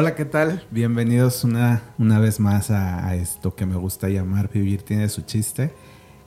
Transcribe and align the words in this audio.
Hola, 0.00 0.14
¿qué 0.14 0.24
tal? 0.24 0.64
Bienvenidos 0.70 1.44
una, 1.44 1.82
una 1.98 2.18
vez 2.18 2.40
más 2.40 2.70
a, 2.70 3.14
esto 3.16 3.54
que 3.54 3.66
me 3.66 3.76
gusta 3.76 4.08
llamar 4.08 4.48
Vivir 4.50 4.80
tiene 4.80 5.10
su 5.10 5.20
chiste. 5.20 5.74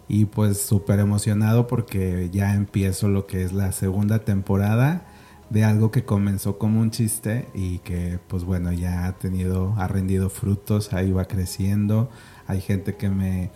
Y 0.08 0.26
pues 0.26 0.62
súper 0.62 1.00
emocionado 1.00 1.66
porque 1.66 2.30
ya 2.32 2.54
empiezo 2.54 3.08
lo 3.08 3.26
que 3.26 3.42
es 3.42 3.52
la 3.52 3.72
segunda 3.72 4.20
temporada 4.20 5.08
de 5.50 5.64
algo 5.64 5.90
que 5.90 6.06
comenzó 6.06 6.60
como 6.60 6.82
un 6.82 6.92
chiste 6.92 7.48
y 7.56 7.80
que 7.80 8.20
pues 8.28 8.44
bueno 8.44 8.72
ya 8.72 9.08
ha 9.08 9.14
tenido, 9.14 9.74
ha 9.80 9.88
rendido 9.88 10.30
frutos, 10.30 10.94
ahí 10.94 11.12
va 11.12 11.26
creciendo. 11.26 12.12
Hay 12.46 12.62
gente 12.62 12.96
que 12.96 13.10
me, 13.10 13.50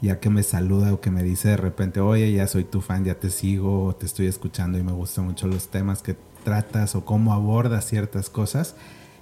ya 0.00 0.20
que 0.20 0.30
me 0.30 0.42
saluda 0.42 0.94
o 0.94 1.02
que 1.02 1.10
me 1.10 1.22
dice 1.22 1.48
de 1.50 1.58
repente, 1.58 2.00
oye, 2.00 2.32
ya 2.32 2.46
soy 2.46 2.64
tu 2.64 2.80
fan, 2.80 3.04
ya 3.04 3.16
te 3.16 3.28
sigo, 3.28 3.94
te 3.94 4.06
estoy 4.06 4.26
escuchando 4.26 4.78
y 4.78 4.82
me 4.82 4.92
gustan 4.92 5.26
mucho 5.26 5.46
los 5.48 5.68
temas 5.68 6.00
que 6.00 6.16
tratas 6.44 6.94
o 6.94 7.04
cómo 7.04 7.34
abordas 7.34 7.86
ciertas 7.86 8.30
cosas. 8.30 8.74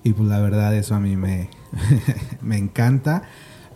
Y 0.04 0.12
pues 0.12 0.28
la 0.28 0.40
verdad 0.40 0.74
eso 0.74 0.94
a 0.94 1.00
mí 1.00 1.16
me, 1.16 1.50
me 2.40 2.56
encanta, 2.56 3.24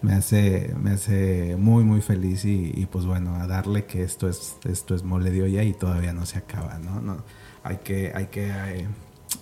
me 0.03 0.15
hace, 0.15 0.75
me 0.81 0.93
hace 0.93 1.57
muy 1.57 1.85
muy 1.85 2.01
feliz 2.01 2.45
y, 2.45 2.87
pues 2.91 3.07
bueno, 3.07 3.37
a 3.37 3.47
darle 3.47 3.85
que 3.87 4.03
esto 4.03 4.29
es, 4.29 4.57
esto 4.65 4.95
es 4.95 5.03
mole 5.03 5.31
de 5.31 5.43
olla 5.43 5.63
y 5.63 5.73
todavía 5.73 6.13
no 6.13 6.27
se 6.27 6.39
acaba, 6.39 6.79
¿no? 6.79 7.01
no 7.01 7.25
hay 7.63 7.79
que, 7.79 8.13
hay 8.15 8.27
que, 8.27 8.49
eh, 8.49 8.87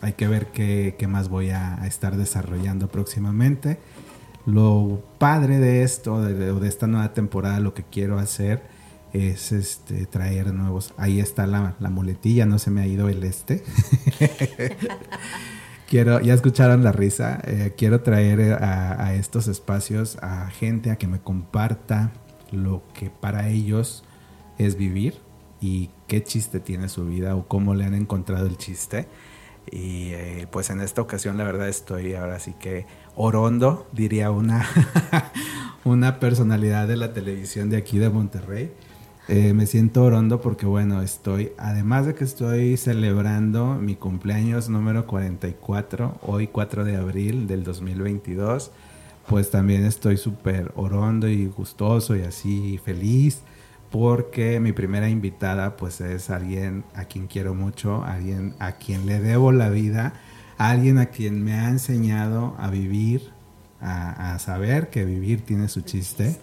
hay 0.01 0.13
que 0.13 0.29
ver 0.29 0.49
qué, 0.49 0.97
qué 0.99 1.07
más 1.07 1.29
voy 1.29 1.51
a, 1.51 1.81
a, 1.81 1.87
estar 1.87 2.17
desarrollando 2.17 2.89
próximamente. 2.89 3.79
Lo 4.47 5.03
padre 5.19 5.59
de 5.59 5.83
esto, 5.83 6.23
de, 6.23 6.35
de, 6.35 6.69
esta 6.69 6.87
nueva 6.87 7.13
temporada, 7.13 7.61
lo 7.61 7.75
que 7.75 7.85
quiero 7.85 8.19
hacer 8.19 8.63
es 9.13 9.53
este 9.53 10.07
traer 10.07 10.53
nuevos. 10.53 10.95
Ahí 10.97 11.21
está 11.21 11.47
la, 11.47 11.77
la 11.79 11.91
muletilla, 11.91 12.47
no 12.47 12.59
se 12.59 12.71
me 12.71 12.83
ha 12.83 12.87
ido 12.87 13.09
el 13.09 13.25
este. 13.25 13.63
quiero, 15.91 16.21
ya 16.21 16.33
escucharon 16.33 16.85
la 16.85 16.93
risa, 16.93 17.41
eh, 17.45 17.75
quiero 17.77 18.01
traer 18.01 18.55
a, 18.55 19.05
a, 19.05 19.15
estos 19.15 19.49
espacios 19.49 20.17
a 20.23 20.49
gente 20.49 20.93
a 20.93 20.97
que 20.97 21.09
me 21.09 21.21
comparta 21.21 22.13
lo 22.53 22.83
que 22.95 23.11
para 23.11 23.49
ellos 23.49 24.05
es 24.57 24.77
vivir 24.77 25.19
y 25.61 25.91
qué 26.07 26.23
chiste 26.23 26.61
tiene 26.61 26.89
su 26.89 27.07
vida 27.07 27.35
o 27.35 27.49
cómo 27.49 27.75
le 27.75 27.85
han 27.85 27.95
encontrado 27.95 28.47
el 28.47 28.57
chiste. 28.57 29.09
Y 29.71 30.13
eh, 30.13 30.47
pues 30.51 30.71
en 30.71 30.81
esta 30.81 31.03
ocasión 31.03 31.37
la 31.37 31.45
verdad 31.45 31.69
estoy 31.69 32.15
ahora 32.15 32.39
sí 32.39 32.55
que 32.59 32.87
orondo, 33.17 33.89
diría 33.93 34.31
una, 34.31 34.67
una 35.85 36.21
personalidad 36.21 36.87
de 36.87 36.97
la 36.97 37.13
televisión 37.13 37.69
de 37.69 37.77
aquí 37.77 37.99
de 37.99 38.11
Monterrey. 38.11 38.73
Eh, 39.33 39.53
me 39.53 39.65
siento 39.67 40.03
orondo 40.03 40.41
porque 40.41 40.67
bueno, 40.67 41.03
estoy, 41.03 41.53
además 41.57 42.05
de 42.05 42.17
que 42.17 42.25
estoy 42.25 42.77
celebrando 42.77 43.77
mi 43.77 43.95
cumpleaños 43.95 44.69
número 44.69 45.07
44, 45.07 46.19
hoy 46.23 46.49
4 46.49 46.85
de 46.85 46.97
abril 46.97 47.47
del 47.47 47.63
2022, 47.63 48.73
pues 49.29 49.53
también 49.53 49.85
estoy 49.85 50.17
súper 50.17 50.73
orondo 50.75 51.29
y 51.29 51.47
gustoso 51.47 52.17
y 52.17 52.23
así 52.23 52.81
feliz 52.85 53.43
porque 53.93 54.59
mi 54.59 54.73
primera 54.73 55.09
invitada 55.09 55.77
pues 55.77 56.01
es 56.01 56.29
alguien 56.29 56.83
a 56.97 57.05
quien 57.05 57.29
quiero 57.29 57.55
mucho, 57.55 58.03
alguien 58.03 58.57
a 58.59 58.73
quien 58.73 59.07
le 59.07 59.21
debo 59.21 59.53
la 59.53 59.71
vida, 59.71 60.13
alguien 60.59 60.99
a 60.99 61.07
quien 61.07 61.45
me 61.45 61.55
ha 61.55 61.69
enseñado 61.69 62.57
a 62.59 62.69
vivir, 62.69 63.31
a, 63.81 64.35
a 64.35 64.39
saber 64.41 64.91
que 64.91 65.05
vivir 65.05 65.43
tiene 65.43 65.69
su 65.69 65.83
chiste 65.83 66.37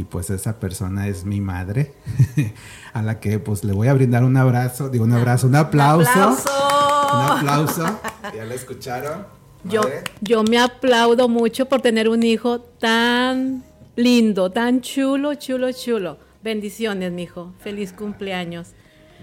y 0.00 0.04
pues 0.04 0.30
esa 0.30 0.58
persona 0.58 1.08
es 1.08 1.26
mi 1.26 1.42
madre, 1.42 1.92
a 2.94 3.02
la 3.02 3.20
que 3.20 3.38
pues 3.38 3.64
le 3.64 3.74
voy 3.74 3.88
a 3.88 3.92
brindar 3.92 4.24
un 4.24 4.34
abrazo, 4.38 4.88
digo 4.88 5.04
un 5.04 5.12
abrazo, 5.12 5.46
un 5.46 5.56
aplauso. 5.56 6.10
Un 6.10 6.22
aplauso. 6.22 7.12
Un 7.12 7.38
aplauso. 7.38 8.00
¿Ya 8.34 8.44
la 8.46 8.54
escucharon? 8.54 9.26
Yo, 9.64 9.82
yo 10.22 10.42
me 10.42 10.58
aplaudo 10.58 11.28
mucho 11.28 11.66
por 11.66 11.82
tener 11.82 12.08
un 12.08 12.22
hijo 12.22 12.60
tan 12.60 13.62
lindo, 13.94 14.50
tan 14.50 14.80
chulo, 14.80 15.34
chulo, 15.34 15.70
chulo. 15.72 16.16
Bendiciones, 16.42 17.12
mijo. 17.12 17.52
Feliz 17.58 17.92
cumpleaños. 17.92 18.68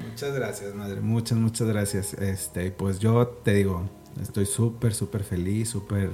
Muchas 0.08 0.36
gracias, 0.36 0.76
madre. 0.76 1.02
Muchas, 1.02 1.40
muchas 1.40 1.68
gracias. 1.68 2.14
Este, 2.14 2.70
pues 2.70 3.00
yo 3.00 3.26
te 3.44 3.56
digo, 3.56 3.90
estoy 4.22 4.46
súper, 4.46 4.94
súper 4.94 5.24
feliz, 5.24 5.70
súper 5.70 6.12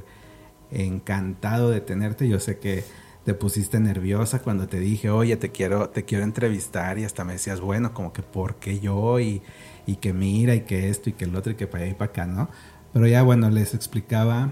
encantado 0.71 1.69
de 1.69 1.81
tenerte. 1.81 2.29
Yo 2.29 2.39
sé 2.39 2.59
que 2.59 2.85
te 3.25 3.33
pusiste 3.33 3.79
nerviosa 3.79 4.39
cuando 4.39 4.67
te 4.67 4.79
dije, 4.79 5.09
oye, 5.09 5.37
te 5.37 5.51
quiero, 5.51 5.89
te 5.89 6.03
quiero 6.03 6.23
entrevistar 6.23 6.99
y 6.99 7.05
hasta 7.05 7.23
me 7.23 7.33
decías, 7.33 7.61
bueno, 7.61 7.93
como 7.93 8.11
que 8.11 8.21
por 8.21 8.55
qué 8.55 8.79
yo 8.79 9.19
y, 9.19 9.41
y 9.85 9.95
que 9.97 10.13
mira 10.13 10.55
y 10.55 10.61
que 10.61 10.89
esto 10.89 11.09
y 11.09 11.13
que 11.13 11.25
el 11.25 11.35
otro 11.35 11.53
y 11.53 11.55
que 11.55 11.67
para 11.67 11.83
allá 11.83 11.91
y 11.91 11.95
para 11.95 12.11
acá, 12.11 12.25
¿no? 12.25 12.49
Pero 12.91 13.07
ya 13.07 13.23
bueno, 13.23 13.49
les 13.49 13.73
explicaba 13.73 14.51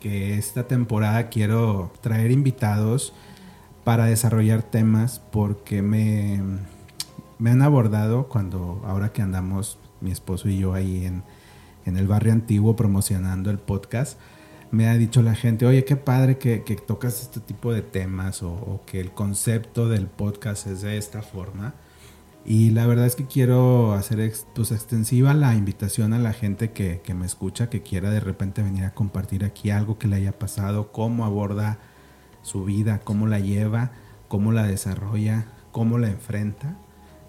que 0.00 0.38
esta 0.38 0.66
temporada 0.66 1.28
quiero 1.28 1.92
traer 2.00 2.30
invitados 2.30 3.12
para 3.84 4.06
desarrollar 4.06 4.62
temas 4.62 5.20
porque 5.30 5.82
me, 5.82 6.40
me 7.38 7.50
han 7.50 7.62
abordado 7.62 8.28
cuando, 8.28 8.82
ahora 8.86 9.12
que 9.12 9.22
andamos 9.22 9.78
mi 10.00 10.10
esposo 10.10 10.48
y 10.48 10.58
yo 10.58 10.74
ahí 10.74 11.04
en, 11.04 11.22
en 11.84 11.96
el 11.96 12.06
barrio 12.06 12.32
antiguo 12.32 12.76
promocionando 12.76 13.50
el 13.50 13.58
podcast, 13.58 14.18
me 14.70 14.88
ha 14.88 14.94
dicho 14.94 15.22
la 15.22 15.34
gente, 15.34 15.66
oye, 15.66 15.84
qué 15.84 15.96
padre 15.96 16.38
que, 16.38 16.62
que 16.62 16.76
tocas 16.76 17.22
este 17.22 17.40
tipo 17.40 17.72
de 17.72 17.82
temas 17.82 18.42
o, 18.42 18.82
que 18.86 19.00
el 19.00 19.12
concepto 19.12 19.88
del 19.88 20.06
podcast 20.06 20.66
es 20.66 20.82
de 20.82 20.98
esta 20.98 21.22
forma. 21.22 21.74
Y 22.44 22.70
la 22.70 22.86
verdad 22.86 23.06
es 23.06 23.14
que 23.14 23.26
quiero 23.26 23.92
hacer 23.92 24.32
pues, 24.54 24.72
extensiva 24.72 25.34
la 25.34 25.54
invitación 25.54 26.12
a 26.12 26.18
la 26.18 26.32
gente 26.32 26.72
que, 26.72 27.00
que, 27.02 27.14
me 27.14 27.26
escucha, 27.26 27.68
que 27.68 27.82
quiera 27.82 28.10
de 28.10 28.20
repente 28.20 28.62
venir 28.62 28.84
a 28.84 28.94
compartir 28.94 29.44
aquí 29.44 29.70
algo 29.70 29.98
que 29.98 30.08
le 30.08 30.16
haya 30.16 30.38
pasado, 30.38 30.92
cómo 30.92 31.24
aborda 31.24 31.78
su 32.42 32.64
vida, 32.64 33.00
cómo 33.04 33.26
la 33.26 33.40
lleva, 33.40 33.92
cómo 34.28 34.52
la 34.52 34.66
desarrolla, 34.66 35.46
cómo 35.72 35.98
la 35.98 36.08
enfrenta. 36.08 36.76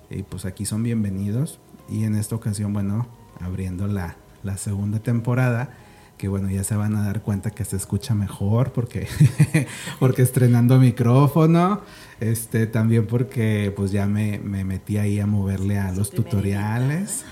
Y 0.10 0.24
pues 0.24 0.46
aquí 0.46 0.66
son 0.66 0.84
bienvenidos. 0.84 1.60
Y 1.90 2.04
en 2.04 2.16
esta 2.16 2.36
ocasión, 2.36 2.72
bueno, 2.72 3.08
abriendo 3.42 3.88
la, 3.88 4.16
la 4.44 4.58
segunda 4.58 5.00
temporada 5.00 5.72
que 6.19 6.28
bueno, 6.28 6.52
ya 6.52 6.66
se 6.66 6.75
van 6.75 6.97
a 6.97 7.02
dar 7.02 7.22
cuenta 7.22 7.52
que 7.52 7.63
se 7.63 7.78
escucha 7.78 8.13
mejor 8.13 8.74
porque, 8.74 9.07
porque 10.00 10.22
estrenando 10.22 10.78
micrófono, 10.78 11.80
este, 12.19 12.68
también 12.68 13.07
porque 13.07 13.72
pues 13.74 13.91
ya 13.91 14.06
me, 14.06 14.38
me 14.38 14.66
metí 14.66 14.97
ahí 14.97 15.22
a 15.22 15.25
moverle 15.25 15.79
a 15.79 15.94
los 15.94 16.12
tutoriales. 16.12 17.24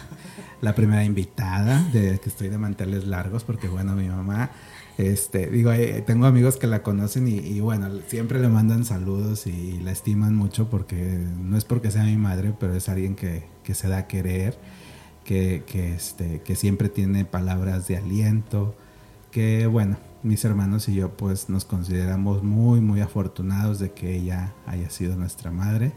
La 0.61 0.73
primera 0.73 1.03
invitada, 1.03 1.83
de 1.91 2.17
que 2.19 2.29
estoy 2.29 2.47
de 2.47 2.57
manteles 2.57 3.05
largos, 3.05 3.43
porque 3.43 3.67
bueno, 3.67 3.93
mi 3.93 4.07
mamá, 4.07 4.51
este, 4.97 5.47
digo, 5.47 5.71
tengo 6.05 6.25
amigos 6.25 6.55
que 6.55 6.65
la 6.65 6.81
conocen 6.81 7.27
y, 7.27 7.39
y, 7.39 7.59
bueno, 7.59 7.89
siempre 8.07 8.39
le 8.39 8.47
mandan 8.47 8.85
saludos 8.85 9.47
y 9.47 9.81
la 9.81 9.91
estiman 9.91 10.33
mucho 10.33 10.69
porque 10.69 11.19
no 11.37 11.57
es 11.57 11.65
porque 11.65 11.91
sea 11.91 12.05
mi 12.05 12.15
madre, 12.15 12.53
pero 12.57 12.73
es 12.73 12.87
alguien 12.87 13.15
que, 13.15 13.43
que 13.63 13.75
se 13.75 13.89
da 13.89 13.97
a 13.97 14.07
querer 14.07 14.57
que, 15.27 15.63
que, 15.67 15.93
este, 15.93 16.41
que 16.41 16.55
siempre 16.55 16.87
tiene 16.87 17.25
palabras 17.25 17.85
de 17.89 17.97
aliento, 17.97 18.73
que 19.29 19.67
bueno, 19.67 19.97
mis 20.23 20.45
hermanos 20.45 20.87
y 20.87 20.95
yo 20.95 21.17
pues 21.17 21.49
nos 21.49 21.65
consideramos 21.65 22.43
muy, 22.43 22.79
muy 22.79 23.01
afortunados 23.01 23.77
de 23.77 23.91
que 23.91 24.15
ella 24.15 24.53
haya 24.65 24.89
sido 24.89 25.17
nuestra 25.17 25.51
madre. 25.51 25.91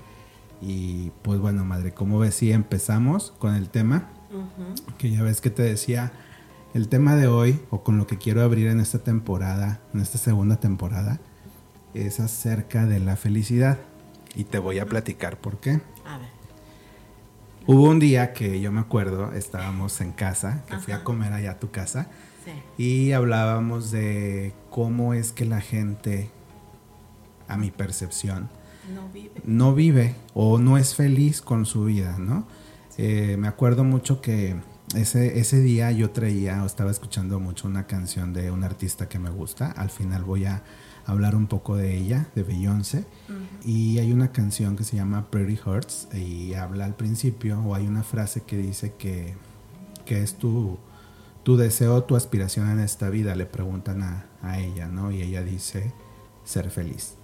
Y 0.60 1.12
pues 1.22 1.38
bueno, 1.38 1.64
madre, 1.64 1.94
como 1.94 2.18
ves, 2.18 2.34
si 2.34 2.46
sí 2.46 2.52
empezamos 2.52 3.32
con 3.38 3.54
el 3.54 3.70
tema, 3.70 4.10
uh 4.32 4.38
-huh. 4.38 4.96
que 4.98 5.12
ya 5.12 5.22
ves 5.22 5.40
que 5.40 5.50
te 5.50 5.62
decía, 5.62 6.12
el 6.74 6.88
tema 6.88 7.14
de 7.14 7.28
hoy, 7.28 7.60
o 7.70 7.84
con 7.84 7.98
lo 7.98 8.08
que 8.08 8.18
quiero 8.18 8.42
abrir 8.42 8.66
en 8.66 8.80
esta 8.80 8.98
temporada, 8.98 9.80
en 9.94 10.00
esta 10.00 10.18
segunda 10.18 10.56
temporada, 10.56 11.20
es 11.94 12.18
acerca 12.18 12.84
de 12.84 12.98
la 12.98 13.14
felicidad. 13.14 13.78
Y 14.34 14.42
te 14.42 14.58
voy 14.58 14.80
a 14.80 14.86
platicar 14.86 15.38
por 15.38 15.60
qué. 15.60 15.80
A 16.04 16.18
ver. 16.18 16.39
Hubo 17.66 17.88
un 17.88 17.98
día 17.98 18.32
que 18.32 18.60
yo 18.60 18.72
me 18.72 18.80
acuerdo, 18.80 19.32
estábamos 19.32 20.00
en 20.00 20.12
casa, 20.12 20.64
que 20.66 20.74
Ajá. 20.74 20.82
fui 20.82 20.92
a 20.92 21.04
comer 21.04 21.32
allá 21.32 21.52
a 21.52 21.58
tu 21.58 21.70
casa, 21.70 22.08
sí. 22.44 22.82
y 22.82 23.12
hablábamos 23.12 23.90
de 23.90 24.54
cómo 24.70 25.14
es 25.14 25.32
que 25.32 25.44
la 25.44 25.60
gente, 25.60 26.30
a 27.48 27.56
mi 27.56 27.70
percepción, 27.70 28.48
no 28.94 29.08
vive. 29.12 29.42
no 29.44 29.74
vive 29.74 30.14
o 30.34 30.58
no 30.58 30.78
es 30.78 30.94
feliz 30.94 31.42
con 31.42 31.66
su 31.66 31.84
vida, 31.84 32.16
¿no? 32.18 32.46
Eh, 32.98 33.36
me 33.38 33.46
acuerdo 33.46 33.84
mucho 33.84 34.20
que 34.20 34.56
ese, 34.96 35.38
ese 35.38 35.60
día 35.60 35.92
yo 35.92 36.10
traía 36.10 36.62
o 36.62 36.66
estaba 36.66 36.90
escuchando 36.90 37.38
mucho 37.38 37.68
una 37.68 37.86
canción 37.86 38.32
de 38.32 38.50
un 38.50 38.64
artista 38.64 39.08
que 39.08 39.18
me 39.18 39.30
gusta. 39.30 39.70
Al 39.70 39.90
final 39.90 40.24
voy 40.24 40.46
a, 40.46 40.62
hablar 41.06 41.34
un 41.34 41.46
poco 41.46 41.76
de 41.76 41.96
ella, 41.96 42.28
de 42.34 42.42
Beyoncé. 42.42 43.04
Y 43.64 43.98
hay 43.98 44.12
una 44.12 44.32
canción 44.32 44.76
que 44.76 44.84
se 44.84 44.96
llama 44.96 45.30
Pretty 45.30 45.56
Hearts 45.56 46.08
y 46.14 46.54
habla 46.54 46.84
al 46.84 46.94
principio, 46.94 47.60
o 47.60 47.74
hay 47.74 47.86
una 47.86 48.02
frase 48.02 48.42
que 48.42 48.56
dice 48.56 48.94
que, 48.98 49.34
que 50.04 50.22
es 50.22 50.34
tu, 50.34 50.78
tu 51.42 51.56
deseo, 51.56 52.04
tu 52.04 52.16
aspiración 52.16 52.70
en 52.70 52.80
esta 52.80 53.10
vida, 53.10 53.34
le 53.34 53.46
preguntan 53.46 54.02
a, 54.02 54.26
a 54.42 54.58
ella, 54.58 54.88
¿no? 54.88 55.10
Y 55.12 55.22
ella 55.22 55.42
dice, 55.42 55.92
ser 56.44 56.70
feliz. 56.70 57.14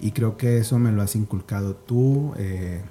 Y 0.00 0.10
creo 0.10 0.36
que 0.36 0.58
eso 0.58 0.78
me 0.78 0.92
lo 0.92 1.02
has 1.02 1.14
inculcado 1.14 1.76
tú, 1.76 2.34
eh, 2.36 2.82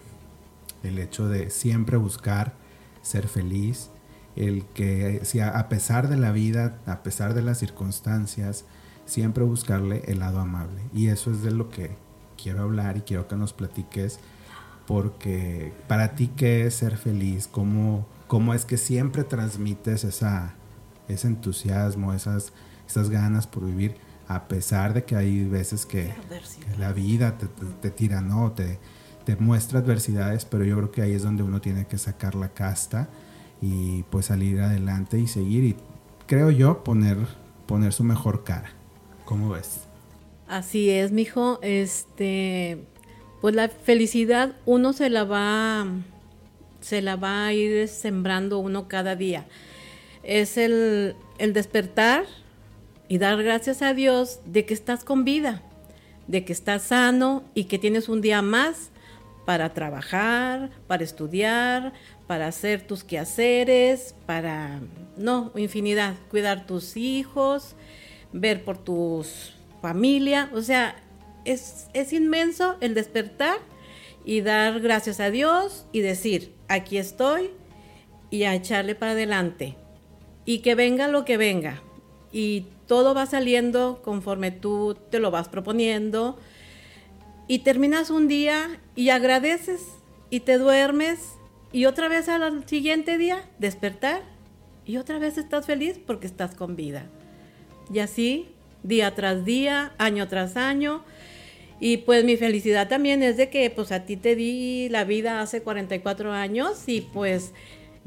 el 0.84 0.98
hecho 0.98 1.28
de 1.28 1.50
siempre 1.50 1.98
buscar 1.98 2.54
ser 3.02 3.28
feliz, 3.28 3.90
el 4.36 4.66
que 4.74 5.22
si 5.24 5.40
a, 5.40 5.68
pesar 5.68 6.08
de 6.08 6.18
la 6.18 6.32
vida, 6.32 6.80
a 6.86 7.04
pesar 7.04 7.34
de 7.34 7.42
las 7.42 7.60
circunstancias, 7.60 8.66
siempre 9.06 9.44
buscarle 9.44 10.04
el 10.08 10.20
lado 10.20 10.40
amable. 10.40 10.82
Y 10.94 11.08
eso 11.08 11.32
es 11.32 11.42
de 11.44 11.52
lo 11.52 11.70
que 11.70 11.92
quiero 12.42 12.64
hablar 12.64 12.98
y 12.98 13.02
quiero 13.02 13.28
que 13.28 13.36
nos 13.36 13.54
platiques, 13.54 14.20
porque 14.88 15.74
para 15.88 16.16
ti, 16.16 16.30
¿qué 16.36 16.66
es 16.66 16.76
ser 16.76 16.98
feliz? 16.98 17.48
¿Cómo, 17.48 18.08
cómo 18.28 18.54
es 18.54 18.66
que 18.66 18.78
siempre 18.78 19.24
transmites 19.24 20.04
esa, 20.04 20.56
ese 21.08 21.28
entusiasmo, 21.28 22.14
esas, 22.14 22.54
esas 22.88 23.10
ganas 23.10 23.48
por 23.48 23.66
vivir? 23.66 23.96
a 24.28 24.48
pesar 24.48 24.94
de 24.94 25.04
que 25.04 25.16
hay 25.18 25.44
veces 25.44 25.86
que, 25.86 26.14
la 26.78 26.94
vida 26.94 27.38
te, 27.82 27.92
tira, 27.92 28.22
¿no? 28.22 28.54
Te, 28.54 28.80
te 29.26 29.36
muestra 29.36 29.80
adversidades, 29.80 30.46
pero 30.46 30.64
yo 30.64 30.78
creo 30.78 30.92
que 30.92 31.02
ahí 31.02 31.14
es 31.14 31.24
donde 31.24 31.44
uno 31.44 31.60
tiene 31.60 31.86
que 31.86 31.98
sacar 31.98 32.36
la 32.36 32.50
casta 32.50 33.10
y 33.62 34.04
pues 34.04 34.28
salir 34.28 34.62
adelante 34.62 35.20
y 35.20 35.28
seguir 35.28 35.64
y 35.64 35.76
creo 36.28 36.50
yo 36.50 36.84
poner, 36.84 37.18
poner 37.66 37.92
su 37.94 38.04
mejor 38.04 38.44
cara. 38.44 38.72
¿Cómo 39.32 39.52
ves? 39.52 39.86
Así 40.50 40.90
es, 40.90 41.14
mijo. 41.14 41.58
Este, 41.62 42.80
pues 43.40 43.56
la 43.56 43.70
felicidad 43.70 44.58
uno 44.66 44.92
se 44.92 45.10
la 45.10 45.24
va, 45.24 45.88
se 46.82 47.02
la 47.02 47.16
va 47.16 47.46
a 47.46 47.54
ir 47.54 47.88
sembrando 47.88 48.60
uno 48.60 48.90
cada 48.90 49.16
día. 49.16 49.46
Es 50.24 50.58
el, 50.58 51.16
el 51.38 51.54
despertar 51.54 52.26
y 53.08 53.20
dar 53.20 53.42
gracias 53.42 53.82
a 53.82 53.94
Dios 53.94 54.42
de 54.44 54.66
que 54.66 54.74
estás 54.74 55.06
con 55.06 55.24
vida, 55.24 55.62
de 56.28 56.44
que 56.44 56.52
estás 56.52 56.82
sano 56.82 57.46
y 57.54 57.64
que 57.64 57.80
tienes 57.80 58.10
un 58.10 58.20
día 58.20 58.42
más 58.42 58.90
para 59.46 59.74
trabajar, 59.74 60.72
para 60.88 61.06
estudiar, 61.06 61.94
para 62.28 62.48
hacer 62.48 62.86
tus 62.86 63.06
quehaceres, 63.06 64.14
para, 64.26 64.82
no, 65.16 65.54
infinidad, 65.56 66.16
cuidar 66.30 66.66
tus 66.68 66.98
hijos, 66.98 67.78
ver 68.34 68.64
por 68.64 68.78
tus 68.78 69.54
familia, 69.82 70.50
o 70.54 70.62
sea, 70.62 70.96
es, 71.46 71.88
es 71.94 72.14
inmenso 72.14 72.78
el 72.82 72.94
despertar 72.94 73.58
y 74.26 74.42
dar 74.42 74.80
gracias 74.80 75.20
a 75.20 75.32
Dios 75.32 75.86
y 75.92 76.02
decir, 76.02 76.54
aquí 76.68 76.98
estoy 76.98 77.50
y 78.30 78.44
a 78.44 78.56
echarle 78.56 78.96
para 78.96 79.14
adelante. 79.14 79.76
Y 80.46 80.60
que 80.60 80.76
venga 80.76 81.08
lo 81.08 81.26
que 81.26 81.38
venga. 81.38 81.82
Y 82.32 82.66
todo 82.88 83.14
va 83.14 83.26
saliendo 83.26 84.02
conforme 84.04 84.52
tú 84.52 84.98
te 85.10 85.20
lo 85.20 85.32
vas 85.32 85.50
proponiendo 85.50 86.38
y 87.48 87.60
terminas 87.60 88.10
un 88.10 88.28
día 88.28 88.80
y 88.96 89.10
agradeces 89.10 89.82
y 90.30 90.42
te 90.42 90.58
duermes 90.58 91.20
y 91.72 91.86
otra 91.86 92.08
vez 92.08 92.30
al 92.30 92.68
siguiente 92.68 93.18
día 93.18 93.50
despertar 93.60 94.22
y 94.86 94.98
otra 94.98 95.20
vez 95.20 95.38
estás 95.38 95.66
feliz 95.66 96.00
porque 96.06 96.28
estás 96.28 96.56
con 96.56 96.76
vida. 96.76 97.06
Y 97.92 98.00
así, 98.00 98.50
día 98.84 99.14
tras 99.16 99.46
día, 99.46 99.94
año 99.98 100.28
tras 100.28 100.58
año. 100.58 101.04
Y 101.80 101.98
pues 101.98 102.24
mi 102.24 102.38
felicidad 102.38 102.88
también 102.88 103.24
es 103.24 103.38
de 103.38 103.50
que 103.50 103.70
pues 103.70 103.92
a 103.92 104.06
ti 104.06 104.16
te 104.16 104.36
di 104.36 104.88
la 104.90 105.04
vida 105.04 105.42
hace 105.42 105.62
44 105.62 106.32
años 106.32 106.84
y 106.88 107.02
pues 107.02 107.54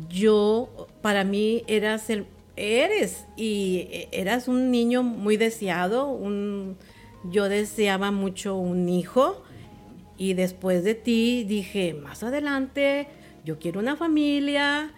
yo, 0.08 0.88
para 1.02 1.24
mí 1.24 1.64
eras 1.66 2.08
el, 2.08 2.26
eres 2.56 3.24
y 3.36 3.88
e, 3.90 4.08
eras 4.12 4.48
un 4.48 4.70
niño 4.70 5.02
muy 5.02 5.36
deseado, 5.36 6.08
un, 6.08 6.76
yo 7.24 7.48
deseaba 7.48 8.10
mucho 8.10 8.56
un 8.56 8.88
hijo 8.88 9.42
y 10.16 10.34
después 10.34 10.84
de 10.84 10.94
ti 10.94 11.44
dije, 11.44 11.94
más 11.94 12.22
adelante 12.22 13.08
yo 13.44 13.58
quiero 13.58 13.80
una 13.80 13.96
familia, 13.96 14.92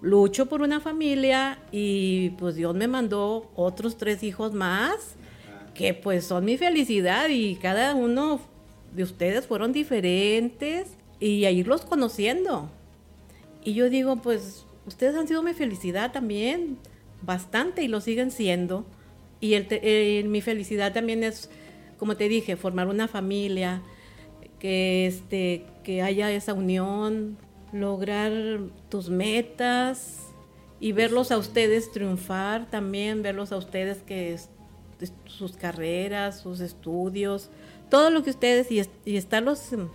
lucho 0.00 0.46
por 0.46 0.62
una 0.62 0.80
familia 0.80 1.58
y 1.72 2.30
pues 2.38 2.54
Dios 2.54 2.74
me 2.74 2.88
mandó 2.88 3.50
otros 3.56 3.96
tres 3.96 4.22
hijos 4.22 4.52
más 4.52 5.16
que 5.74 5.94
pues 5.94 6.24
son 6.24 6.44
mi 6.44 6.56
felicidad 6.56 7.28
y 7.28 7.56
cada 7.56 7.94
uno 7.94 8.40
de 8.94 9.02
ustedes 9.04 9.46
fueron 9.46 9.72
diferentes 9.72 10.88
y 11.20 11.44
a 11.44 11.50
irlos 11.50 11.82
conociendo. 11.82 12.68
Y 13.64 13.74
yo 13.74 13.88
digo, 13.90 14.16
pues 14.16 14.64
ustedes 14.86 15.14
han 15.14 15.28
sido 15.28 15.42
mi 15.42 15.54
felicidad 15.54 16.10
también 16.10 16.78
bastante 17.22 17.82
y 17.82 17.88
lo 17.88 18.00
siguen 18.00 18.30
siendo. 18.30 18.86
Y 19.40 19.54
el, 19.54 20.28
mi 20.28 20.40
felicidad 20.40 20.92
también 20.92 21.22
es, 21.22 21.48
como 21.96 22.16
te 22.16 22.28
dije, 22.28 22.56
formar 22.56 22.88
una 22.88 23.06
familia, 23.06 23.82
que, 24.58 25.06
este, 25.06 25.64
que 25.84 26.02
haya 26.02 26.32
esa 26.32 26.54
unión, 26.54 27.38
lograr 27.72 28.32
tus 28.88 29.08
metas 29.08 30.18
y 30.80 30.92
verlos 30.92 31.30
a 31.32 31.38
ustedes 31.38 31.90
triunfar 31.90 32.70
también, 32.70 33.22
verlos 33.22 33.52
a 33.52 33.56
ustedes 33.56 33.98
que 33.98 34.38
sus 35.26 35.56
carreras, 35.56 36.40
sus 36.40 36.60
estudios, 36.60 37.50
todo 37.90 38.10
lo 38.10 38.22
que 38.22 38.30
ustedes 38.30 38.70
y, 38.70 38.82
y 39.04 39.16
estarlos 39.16 39.72
mm, 39.72 39.86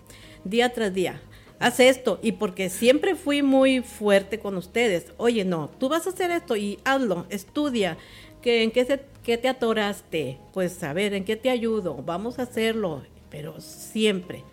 día 0.49 0.73
tras 0.73 0.93
día 0.93 1.21
haz 1.63 1.79
esto. 1.79 2.19
Y 2.21 2.33
porque 2.33 2.69
siempre 2.69 3.15
fui 3.15 3.41
muy 3.41 3.81
fuerte 3.81 4.39
con 4.39 4.57
ustedes. 4.57 5.13
Oye, 5.17 5.45
no, 5.45 5.69
tú 5.79 5.89
vas 5.89 6.05
a 6.05 6.11
hacer 6.11 6.31
esto 6.31 6.55
y 6.55 6.79
hazlo, 6.83 7.25
estudia. 7.29 7.97
¿En 8.43 8.71
qué, 8.71 8.83
se, 8.83 8.99
qué 9.23 9.37
te 9.37 9.47
atoraste? 9.47 10.37
Pues 10.51 10.83
a 10.83 10.91
ver, 10.91 11.13
¿en 11.13 11.23
qué 11.23 11.37
te 11.37 11.49
ayudo? 11.49 11.95
Vamos 12.05 12.39
a 12.39 12.43
hacerlo. 12.43 13.03
Pero 13.29 13.59
siempre, 13.61 14.43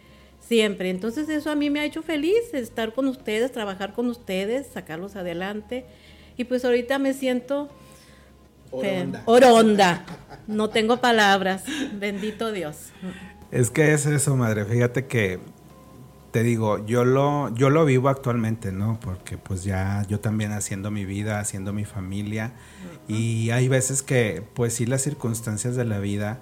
siempre. 0.40 0.90
Entonces 0.90 1.28
eso 1.28 1.50
a 1.50 1.54
mí 1.54 1.70
me 1.70 1.80
ha 1.80 1.84
hecho 1.84 2.02
feliz, 2.02 2.52
estar 2.52 2.92
con 2.92 3.06
ustedes, 3.08 3.52
trabajar 3.52 3.92
con 3.92 4.08
ustedes, 4.08 4.66
sacarlos 4.66 5.16
adelante. 5.16 5.84
Y 6.36 6.44
pues 6.44 6.64
ahorita 6.64 6.98
me 6.98 7.14
siento... 7.14 7.68
Oronda. 8.72 9.22
oronda. 9.26 10.04
No 10.46 10.70
tengo 10.70 11.00
palabras. 11.00 11.64
Bendito 11.92 12.52
Dios. 12.52 12.76
Es 13.50 13.70
que 13.70 13.92
es 13.92 14.06
eso, 14.06 14.36
madre. 14.36 14.64
Fíjate 14.64 15.06
que 15.06 15.40
te 16.30 16.42
digo, 16.42 16.84
yo 16.86 17.04
lo, 17.04 17.52
yo 17.54 17.70
lo 17.70 17.84
vivo 17.84 18.08
actualmente, 18.08 18.70
¿no? 18.70 18.98
Porque 19.00 19.36
pues 19.36 19.64
ya 19.64 20.04
yo 20.08 20.20
también 20.20 20.52
haciendo 20.52 20.90
mi 20.90 21.04
vida, 21.04 21.40
haciendo 21.40 21.72
mi 21.72 21.84
familia. 21.84 22.52
Y 23.08 23.50
hay 23.50 23.68
veces 23.68 24.02
que 24.02 24.42
pues 24.54 24.74
sí 24.74 24.86
las 24.86 25.02
circunstancias 25.02 25.74
de 25.74 25.84
la 25.84 25.98
vida 25.98 26.40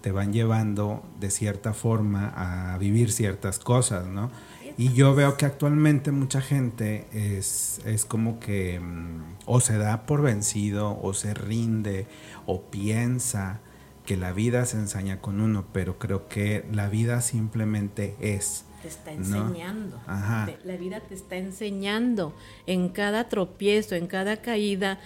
te 0.00 0.12
van 0.12 0.32
llevando 0.32 1.02
de 1.18 1.30
cierta 1.30 1.72
forma 1.72 2.32
a 2.34 2.78
vivir 2.78 3.12
ciertas 3.12 3.58
cosas, 3.58 4.06
¿no? 4.06 4.30
Y 4.76 4.92
yo 4.94 5.14
veo 5.14 5.36
que 5.36 5.44
actualmente 5.44 6.10
mucha 6.10 6.40
gente 6.40 7.06
es, 7.12 7.80
es 7.84 8.06
como 8.06 8.40
que 8.40 8.80
mm, 8.80 9.36
o 9.44 9.60
se 9.60 9.76
da 9.76 10.06
por 10.06 10.22
vencido 10.22 10.98
o 11.02 11.12
se 11.12 11.34
rinde 11.34 12.06
o 12.46 12.62
piensa 12.62 13.60
que 14.06 14.16
la 14.16 14.32
vida 14.32 14.64
se 14.64 14.78
ensaña 14.78 15.20
con 15.20 15.40
uno, 15.40 15.66
pero 15.72 15.98
creo 15.98 16.28
que 16.28 16.64
la 16.72 16.88
vida 16.88 17.20
simplemente 17.20 18.16
es 18.20 18.64
te 18.82 18.88
está 18.88 19.12
enseñando. 19.12 20.00
la 20.06 20.76
vida 20.76 21.00
te 21.00 21.14
está 21.14 21.36
enseñando. 21.36 22.34
En 22.66 22.88
cada 22.88 23.28
tropiezo, 23.28 23.94
en 23.94 24.06
cada 24.06 24.38
caída, 24.38 24.98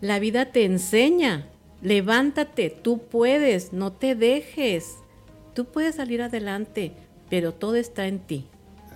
la 0.00 0.18
vida 0.18 0.46
te 0.46 0.64
enseña. 0.64 1.50
Levántate, 1.82 2.70
tú 2.70 3.06
puedes, 3.06 3.72
no 3.72 3.92
te 3.92 4.14
dejes. 4.14 4.96
Tú 5.54 5.66
puedes 5.66 5.96
salir 5.96 6.22
adelante, 6.22 6.92
pero 7.30 7.54
todo 7.54 7.76
está 7.76 8.06
en 8.06 8.20
ti. 8.20 8.46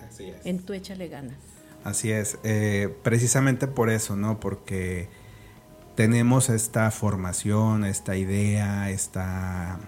Así 0.09 0.25
es. 0.31 0.45
En 0.45 0.59
tu 0.61 0.73
échale 0.73 1.09
ganas. 1.09 1.37
Así 1.85 2.11
es. 2.11 2.39
Eh, 2.45 2.95
precisamente 3.03 3.67
por 3.67 3.91
eso, 3.91 4.17
¿no? 4.17 4.39
Porque 4.41 5.09
tenemos 5.95 6.49
esta 6.49 6.91
formación, 6.91 7.85
esta 7.85 8.17
idea, 8.17 8.91
esta 8.91 9.79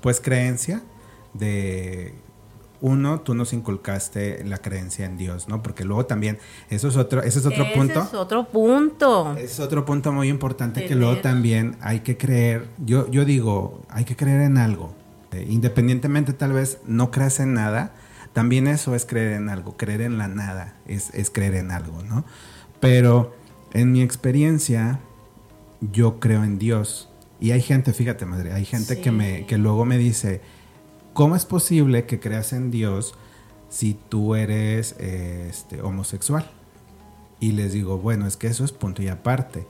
pues 0.00 0.20
creencia 0.20 0.82
de 1.34 2.14
uno, 2.80 3.20
tú 3.20 3.34
nos 3.34 3.52
inculcaste 3.52 4.44
la 4.44 4.58
creencia 4.58 5.04
en 5.06 5.16
Dios, 5.16 5.48
¿no? 5.48 5.62
Porque 5.62 5.84
luego 5.84 6.06
también, 6.06 6.38
eso 6.68 6.88
es 6.88 6.96
otro, 6.96 7.22
ese 7.22 7.38
es 7.40 7.46
otro 7.46 7.64
punto. 7.72 8.02
Es 8.02 8.14
otro 8.14 8.48
punto. 8.48 9.36
Es 9.36 9.60
otro 9.60 9.84
punto 9.84 10.12
muy 10.12 10.28
importante 10.28 10.86
que 10.86 10.94
luego 10.94 11.18
también 11.18 11.76
hay 11.80 12.00
que 12.00 12.16
creer, 12.16 12.68
yo, 12.78 13.10
yo 13.10 13.24
digo, 13.24 13.82
hay 13.88 14.04
que 14.04 14.16
creer 14.16 14.40
en 14.42 14.58
algo. 14.58 14.94
Eh, 15.32 15.46
independientemente 15.48 16.32
tal 16.32 16.52
vez 16.52 16.78
no 16.86 17.10
creas 17.10 17.38
en 17.40 17.54
nada, 17.54 17.92
también 18.32 18.66
eso 18.66 18.94
es 18.94 19.06
creer 19.06 19.32
en 19.32 19.48
algo, 19.48 19.76
creer 19.76 20.00
en 20.02 20.18
la 20.18 20.28
nada 20.28 20.74
es, 20.86 21.10
es 21.14 21.30
creer 21.30 21.54
en 21.54 21.70
algo, 21.70 22.02
¿no? 22.02 22.24
Pero 22.80 23.34
en 23.72 23.92
mi 23.92 24.02
experiencia, 24.02 25.00
yo 25.80 26.20
creo 26.20 26.44
en 26.44 26.58
Dios 26.58 27.08
Y 27.40 27.52
hay 27.52 27.62
gente, 27.62 27.92
fíjate 27.92 28.26
madre, 28.26 28.52
hay 28.52 28.64
gente 28.66 29.00
que, 29.00 29.10
me, 29.10 29.46
que 29.46 29.56
luego 29.56 29.86
me 29.86 29.96
dice, 29.96 30.42
¿cómo 31.20 31.36
es 31.36 31.44
posible 31.44 32.06
que 32.06 32.18
creas 32.18 32.54
en 32.54 32.70
Dios 32.70 33.12
si 33.68 33.92
tú 33.92 34.36
eres 34.36 34.92
este, 34.98 35.82
homosexual? 35.82 36.50
Y 37.40 37.52
les 37.52 37.74
digo, 37.74 37.98
bueno, 37.98 38.26
es 38.26 38.38
que 38.38 38.46
eso 38.46 38.64
es 38.64 38.72
punto 38.72 39.02
y 39.02 39.08
aparte. 39.08 39.66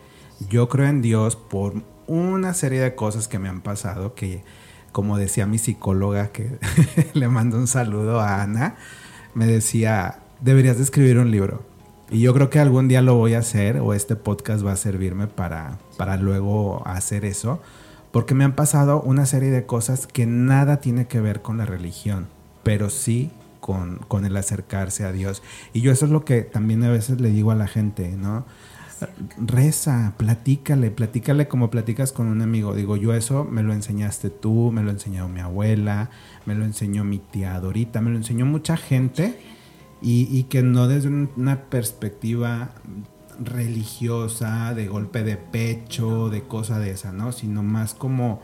Yo 0.48 0.68
creo 0.68 0.86
en 0.86 1.02
Dios 1.02 1.34
por 1.34 1.74
una 2.06 2.54
serie 2.54 2.78
de 2.78 2.94
cosas 2.94 3.26
que 3.26 3.40
me 3.40 3.48
han 3.48 3.62
pasado 3.62 4.14
que, 4.14 4.44
como 4.92 5.18
decía 5.18 5.44
mi 5.44 5.58
psicóloga, 5.58 6.28
que 6.28 6.56
le 7.14 7.26
mando 7.26 7.56
un 7.56 7.66
saludo 7.66 8.20
a 8.20 8.44
Ana, 8.44 8.76
me 9.34 9.46
decía, 9.46 10.20
deberías 10.40 10.76
de 10.76 10.84
escribir 10.84 11.18
un 11.18 11.32
libro. 11.32 11.64
Y 12.12 12.20
yo 12.20 12.32
creo 12.32 12.48
que 12.48 12.60
algún 12.60 12.86
día 12.86 13.02
lo 13.02 13.16
voy 13.16 13.34
a 13.34 13.40
hacer 13.40 13.78
o 13.78 13.92
este 13.92 14.14
podcast 14.14 14.64
va 14.64 14.70
a 14.70 14.76
servirme 14.76 15.26
para, 15.26 15.78
para 15.96 16.16
luego 16.16 16.86
hacer 16.86 17.24
eso. 17.24 17.60
Porque 18.12 18.34
me 18.34 18.44
han 18.44 18.54
pasado 18.54 19.00
una 19.02 19.26
serie 19.26 19.50
de 19.50 19.66
cosas 19.66 20.06
que 20.06 20.26
nada 20.26 20.80
tiene 20.80 21.06
que 21.06 21.20
ver 21.20 21.42
con 21.42 21.58
la 21.58 21.66
religión, 21.66 22.26
pero 22.62 22.90
sí 22.90 23.30
con, 23.60 23.98
con 24.08 24.24
el 24.24 24.36
acercarse 24.36 25.04
a 25.04 25.12
Dios. 25.12 25.42
Y 25.72 25.80
yo 25.80 25.92
eso 25.92 26.06
es 26.06 26.10
lo 26.10 26.24
que 26.24 26.42
también 26.42 26.82
a 26.82 26.90
veces 26.90 27.20
le 27.20 27.30
digo 27.30 27.50
a 27.50 27.54
la 27.54 27.68
gente, 27.68 28.08
¿no? 28.16 28.44
Reza, 29.38 30.14
platícale, 30.16 30.90
platícale 30.90 31.48
como 31.48 31.70
platicas 31.70 32.12
con 32.12 32.26
un 32.26 32.42
amigo. 32.42 32.74
Digo, 32.74 32.96
yo 32.96 33.14
eso 33.14 33.44
me 33.44 33.62
lo 33.62 33.72
enseñaste 33.72 34.30
tú, 34.30 34.70
me 34.72 34.82
lo 34.82 34.90
enseñó 34.90 35.28
mi 35.28 35.40
abuela, 35.40 36.10
me 36.44 36.54
lo 36.54 36.64
enseñó 36.64 37.04
mi 37.04 37.18
tía 37.18 37.58
Dorita, 37.60 38.00
me 38.00 38.10
lo 38.10 38.16
enseñó 38.16 38.44
mucha 38.44 38.76
gente 38.76 39.38
y, 40.02 40.44
que 40.44 40.62
no 40.62 40.88
desde 40.88 41.08
una 41.08 41.64
perspectiva 41.64 42.72
religiosa, 43.40 44.74
de 44.74 44.86
golpe 44.86 45.24
de 45.24 45.36
pecho, 45.36 46.28
de 46.30 46.42
cosa 46.42 46.78
de 46.78 46.90
esa, 46.90 47.12
¿no? 47.12 47.32
Sino 47.32 47.62
más 47.62 47.94
como, 47.94 48.40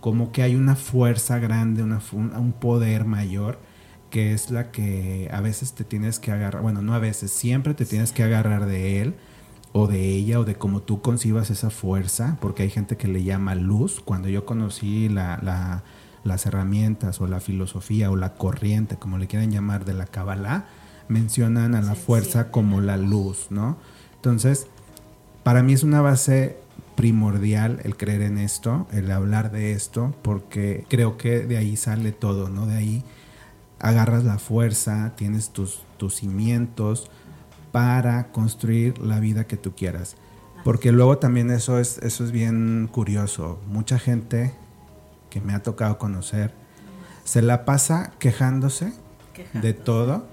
como 0.00 0.32
que 0.32 0.42
hay 0.42 0.54
una 0.56 0.76
fuerza 0.76 1.38
grande, 1.38 1.82
una, 1.82 2.00
un 2.12 2.52
poder 2.52 3.04
mayor 3.04 3.58
que 4.10 4.32
es 4.32 4.50
la 4.50 4.70
que 4.70 5.28
a 5.32 5.40
veces 5.40 5.74
te 5.74 5.84
tienes 5.84 6.18
que 6.18 6.32
agarrar, 6.32 6.62
bueno, 6.62 6.82
no 6.82 6.94
a 6.94 6.98
veces, 6.98 7.30
siempre 7.30 7.74
te 7.74 7.84
tienes 7.84 8.12
que 8.12 8.22
agarrar 8.22 8.66
de 8.66 9.02
él 9.02 9.14
o 9.72 9.86
de 9.86 10.08
ella 10.08 10.40
o 10.40 10.44
de 10.44 10.54
cómo 10.54 10.80
tú 10.80 11.02
concibas 11.02 11.50
esa 11.50 11.70
fuerza, 11.70 12.38
porque 12.40 12.62
hay 12.62 12.70
gente 12.70 12.96
que 12.96 13.08
le 13.08 13.22
llama 13.22 13.54
luz. 13.54 14.00
Cuando 14.00 14.28
yo 14.28 14.46
conocí 14.46 15.08
las 15.08 16.46
herramientas 16.46 17.20
o 17.20 17.26
la 17.26 17.40
filosofía 17.40 18.10
o 18.10 18.16
la 18.16 18.34
corriente, 18.34 18.96
como 18.96 19.18
le 19.18 19.26
quieran 19.26 19.50
llamar, 19.50 19.84
de 19.84 19.94
la 19.94 20.06
Kabbalah, 20.06 20.66
mencionan 21.08 21.74
a 21.74 21.82
la 21.82 21.94
fuerza 21.94 22.50
como 22.50 22.80
la 22.80 22.96
luz, 22.96 23.48
¿no? 23.50 23.76
Entonces, 24.28 24.66
para 25.42 25.62
mí 25.62 25.72
es 25.72 25.82
una 25.82 26.02
base 26.02 26.58
primordial 26.96 27.80
el 27.84 27.96
creer 27.96 28.20
en 28.20 28.36
esto, 28.36 28.86
el 28.92 29.10
hablar 29.10 29.50
de 29.50 29.72
esto, 29.72 30.14
porque 30.20 30.84
creo 30.90 31.16
que 31.16 31.46
de 31.46 31.56
ahí 31.56 31.76
sale 31.76 32.12
todo, 32.12 32.50
¿no? 32.50 32.66
De 32.66 32.76
ahí 32.76 33.04
agarras 33.78 34.24
la 34.24 34.38
fuerza, 34.38 35.14
tienes 35.16 35.48
tus, 35.50 35.82
tus 35.96 36.16
cimientos 36.16 37.10
para 37.72 38.32
construir 38.32 38.98
la 38.98 39.18
vida 39.18 39.46
que 39.46 39.56
tú 39.56 39.74
quieras. 39.74 40.16
Porque 40.62 40.92
luego 40.92 41.16
también 41.16 41.50
eso 41.50 41.78
es, 41.78 41.96
eso 41.98 42.24
es 42.24 42.30
bien 42.30 42.86
curioso. 42.92 43.58
Mucha 43.66 43.98
gente 43.98 44.52
que 45.30 45.40
me 45.40 45.54
ha 45.54 45.62
tocado 45.62 45.96
conocer 45.96 46.52
se 47.24 47.40
la 47.40 47.64
pasa 47.64 48.12
quejándose. 48.18 48.92
de 49.54 49.72
todo 49.72 50.26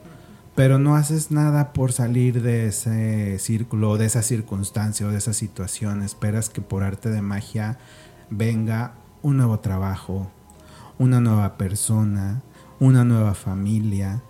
pero 0.56 0.80
no 0.80 0.96
haces 0.96 1.32
nada 1.32 1.74
por 1.74 1.92
salir 1.92 2.42
de 2.42 2.68
ese 2.68 3.38
círculo, 3.40 3.98
de 3.98 4.06
esa 4.06 4.22
circunstancia 4.22 5.06
o 5.06 5.12
de 5.12 5.18
esa 5.18 5.34
situación. 5.34 6.02
Esperas 6.02 6.50
que 6.50 6.62
por 6.62 6.84
arte 6.84 7.10
de 7.10 7.22
magia 7.22 7.78
venga 8.30 8.94
un 9.22 9.38
nuevo 9.38 9.60
trabajo, 9.60 10.32
una 10.98 11.20
nueva 11.20 11.58
persona, 11.58 12.42
una 12.80 13.04
nueva 13.04 13.34
familia 13.34 14.22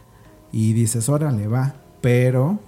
y 0.51 0.73
dices, 0.73 1.09
órale, 1.09 1.47
va, 1.47 1.75
pero 2.01 2.59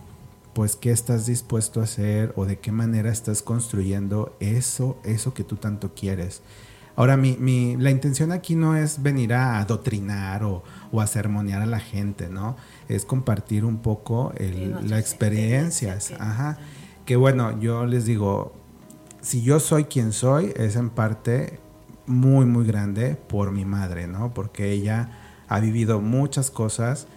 pues 0.54 0.76
qué 0.76 0.92
estás 0.92 1.26
dispuesto 1.26 1.82
a 1.82 1.84
hacer 1.84 2.34
o 2.36 2.46
de 2.46 2.60
qué 2.60 2.72
manera 2.72 3.12
estás 3.12 3.42
construyendo 3.42 4.36
eso, 4.40 5.00
eso 5.04 5.34
que 5.34 5.44
tú 5.44 5.56
tanto 5.56 5.94
quieres. 5.96 6.42
Ahora, 6.96 7.16
mi, 7.16 7.38
mi, 7.38 7.78
la 7.78 7.92
intención 7.92 8.32
aquí 8.32 8.56
no 8.56 8.76
es 8.76 9.04
venir 9.04 9.34
a 9.36 9.60
adoctrinar 9.60 10.44
o, 10.44 10.64
o, 10.91 11.01
a 11.01 11.08
sermonear 11.08 11.62
a 11.62 11.65
la 11.65 11.79
gente, 11.79 12.29
¿no? 12.29 12.56
Es 12.88 13.06
compartir 13.06 13.65
un 13.65 13.77
poco 13.77 14.34
la 14.84 15.00
experiencias. 15.00 16.13
Ajá. 16.20 16.58
Que 17.06 17.15
bueno, 17.15 17.60
yo 17.60 17.86
les 17.86 18.06
digo, 18.06 18.53
si 19.22 19.41
yo 19.41 19.60
soy 19.60 19.86
quien 19.86 20.13
soy, 20.13 20.53
es 20.56 20.75
en 20.75 20.89
parte 20.89 21.60
muy, 22.06 22.46
muy 22.46 22.65
grande 22.65 23.15
por 23.15 23.51
mi 23.51 23.65
madre, 23.65 24.08
¿no? 24.08 24.34
Porque 24.34 24.72
ella 24.72 25.10
ha 25.48 25.60
vivido 25.60 26.01
muchas 26.01 26.51
cosas 26.51 27.08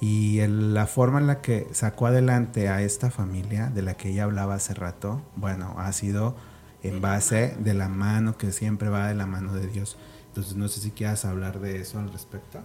y 0.00 0.46
la 0.46 0.86
forma 0.86 1.18
en 1.18 1.26
la 1.26 1.40
que 1.40 1.68
sacó 1.72 2.06
adelante 2.06 2.68
a 2.68 2.82
esta 2.82 3.10
familia 3.10 3.70
de 3.70 3.82
la 3.82 3.94
que 3.94 4.10
ella 4.10 4.24
hablaba 4.24 4.54
hace 4.54 4.74
rato, 4.74 5.22
bueno, 5.36 5.74
ha 5.78 5.92
sido 5.92 6.36
en 6.82 7.00
base 7.00 7.56
de 7.58 7.72
la 7.72 7.88
mano, 7.88 8.36
que 8.36 8.52
siempre 8.52 8.90
va 8.90 9.08
de 9.08 9.14
la 9.14 9.26
mano 9.26 9.54
de 9.54 9.66
Dios. 9.66 9.96
Entonces, 10.26 10.56
no 10.56 10.68
sé 10.68 10.80
si 10.80 10.90
quieras 10.90 11.24
hablar 11.24 11.60
de 11.60 11.80
eso 11.80 11.98
al 11.98 12.12
respecto. 12.12 12.60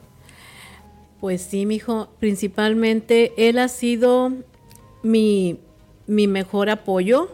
Pues 1.19 1.41
sí, 1.41 1.65
mi 1.65 1.75
hijo, 1.75 2.09
principalmente 2.19 3.33
él 3.37 3.57
ha 3.57 3.67
sido 3.67 4.31
mi, 5.03 5.59
mi 6.07 6.27
mejor 6.27 6.69
apoyo, 6.69 7.29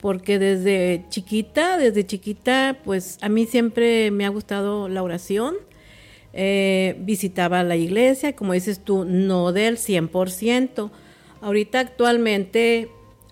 porque 0.00 0.38
desde 0.38 1.04
chiquita, 1.08 1.76
desde 1.78 2.06
chiquita, 2.06 2.78
pues 2.84 3.18
a 3.22 3.28
mí 3.28 3.46
siempre 3.46 4.10
me 4.12 4.24
ha 4.24 4.28
gustado 4.28 4.88
la 4.88 5.02
oración. 5.02 5.56
Eh, 6.32 6.96
visitaba 7.00 7.64
la 7.64 7.76
iglesia, 7.76 8.36
como 8.36 8.52
dices 8.52 8.80
tú, 8.84 9.04
no 9.04 9.52
del 9.52 9.78
100%. 9.78 10.90
Ahorita 11.40 11.80
actualmente 11.80 12.90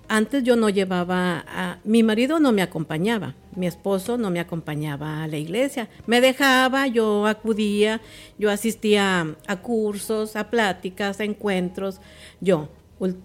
antes 0.08 0.42
yo 0.42 0.56
no 0.56 0.68
llevaba 0.68 1.44
a 1.46 1.78
mi 1.84 2.02
marido 2.02 2.38
no 2.38 2.52
me 2.52 2.62
acompañaba, 2.62 3.34
mi 3.56 3.66
esposo 3.66 4.18
no 4.18 4.30
me 4.30 4.40
acompañaba 4.40 5.22
a 5.22 5.28
la 5.28 5.36
iglesia, 5.36 5.88
me 6.06 6.20
dejaba, 6.20 6.86
yo 6.86 7.26
acudía, 7.26 8.00
yo 8.38 8.50
asistía 8.50 9.34
a 9.46 9.56
cursos, 9.56 10.36
a 10.36 10.50
pláticas, 10.50 11.20
a 11.20 11.24
encuentros, 11.24 12.00
yo 12.40 12.68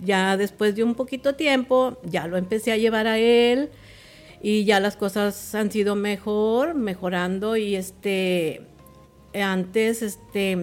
ya 0.01 0.37
después 0.37 0.75
de 0.75 0.83
un 0.83 0.95
poquito 0.95 1.35
tiempo 1.35 1.97
ya 2.03 2.27
lo 2.27 2.37
empecé 2.37 2.71
a 2.71 2.77
llevar 2.77 3.07
a 3.07 3.17
él 3.17 3.69
y 4.41 4.65
ya 4.65 4.79
las 4.79 4.95
cosas 4.95 5.53
han 5.55 5.71
sido 5.71 5.95
mejor, 5.95 6.73
mejorando 6.73 7.55
y 7.57 7.75
este 7.75 8.61
antes 9.33 10.01
este 10.01 10.57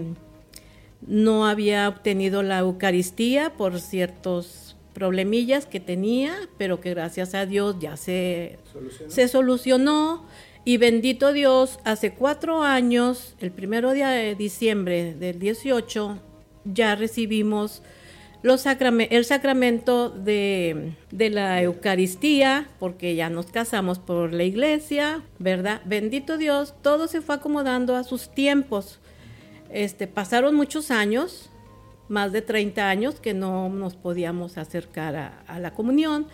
no 1.06 1.46
había 1.46 1.88
obtenido 1.88 2.42
la 2.42 2.58
Eucaristía 2.58 3.50
por 3.50 3.80
ciertos 3.80 4.65
problemillas 4.96 5.66
que 5.66 5.78
tenía, 5.78 6.34
pero 6.56 6.80
que 6.80 6.94
gracias 6.94 7.34
a 7.34 7.44
Dios 7.44 7.76
ya 7.78 7.98
se 7.98 8.58
¿Solucionó? 8.72 9.10
se 9.12 9.28
solucionó. 9.28 10.26
Y 10.64 10.78
bendito 10.78 11.34
Dios, 11.34 11.78
hace 11.84 12.14
cuatro 12.14 12.62
años, 12.62 13.36
el 13.38 13.50
primero 13.50 13.92
día 13.92 14.08
de 14.08 14.34
diciembre 14.34 15.12
del 15.12 15.38
18, 15.38 16.18
ya 16.64 16.96
recibimos 16.96 17.82
los 18.42 18.64
el 18.64 19.24
sacramento 19.26 20.08
de, 20.08 20.94
de, 21.10 21.30
la 21.30 21.60
Eucaristía, 21.60 22.66
porque 22.78 23.14
ya 23.14 23.28
nos 23.28 23.46
casamos 23.46 23.98
por 23.98 24.32
la 24.32 24.44
iglesia, 24.44 25.22
¿verdad? 25.38 25.82
Bendito 25.84 26.38
Dios, 26.38 26.72
todo 26.80 27.06
se 27.06 27.20
fue 27.20 27.34
acomodando 27.34 27.94
a 27.94 28.02
sus 28.02 28.30
tiempos. 28.30 28.98
Este, 29.70 30.06
pasaron 30.06 30.54
muchos 30.54 30.90
años, 30.90 31.50
más 32.08 32.32
de 32.32 32.42
30 32.42 32.88
años 32.88 33.20
que 33.20 33.34
no 33.34 33.68
nos 33.68 33.96
podíamos 33.96 34.58
acercar 34.58 35.16
a, 35.46 35.58
la 35.58 35.74
comunión. 35.74 36.26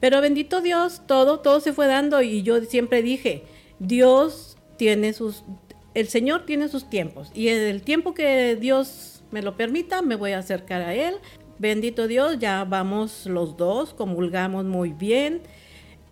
Pero 0.00 0.20
bendito 0.20 0.60
Dios, 0.60 1.02
todo, 1.06 1.40
todo 1.40 1.60
se 1.60 1.72
fue 1.72 1.86
dando 1.86 2.22
y 2.22 2.42
yo 2.42 2.60
siempre 2.64 3.02
dije, 3.02 3.44
Dios 3.78 4.56
tiene 4.76 5.12
sus, 5.12 5.44
el 5.94 6.08
Señor 6.08 6.44
tiene 6.44 6.68
sus 6.68 6.90
tiempos 6.90 7.30
y 7.34 7.48
el 7.48 7.82
tiempo 7.82 8.14
que 8.14 8.56
Dios 8.56 9.22
me 9.30 9.42
lo 9.42 9.56
permita, 9.56 10.02
me 10.02 10.16
voy 10.16 10.32
a 10.32 10.38
acercar 10.38 10.82
a 10.82 10.94
Él. 10.94 11.14
Bendito 11.58 12.08
Dios, 12.08 12.38
ya 12.40 12.64
vamos 12.64 13.26
los 13.26 13.56
dos, 13.56 13.94
comulgamos 13.94 14.64
muy 14.64 14.92
bien 14.92 15.42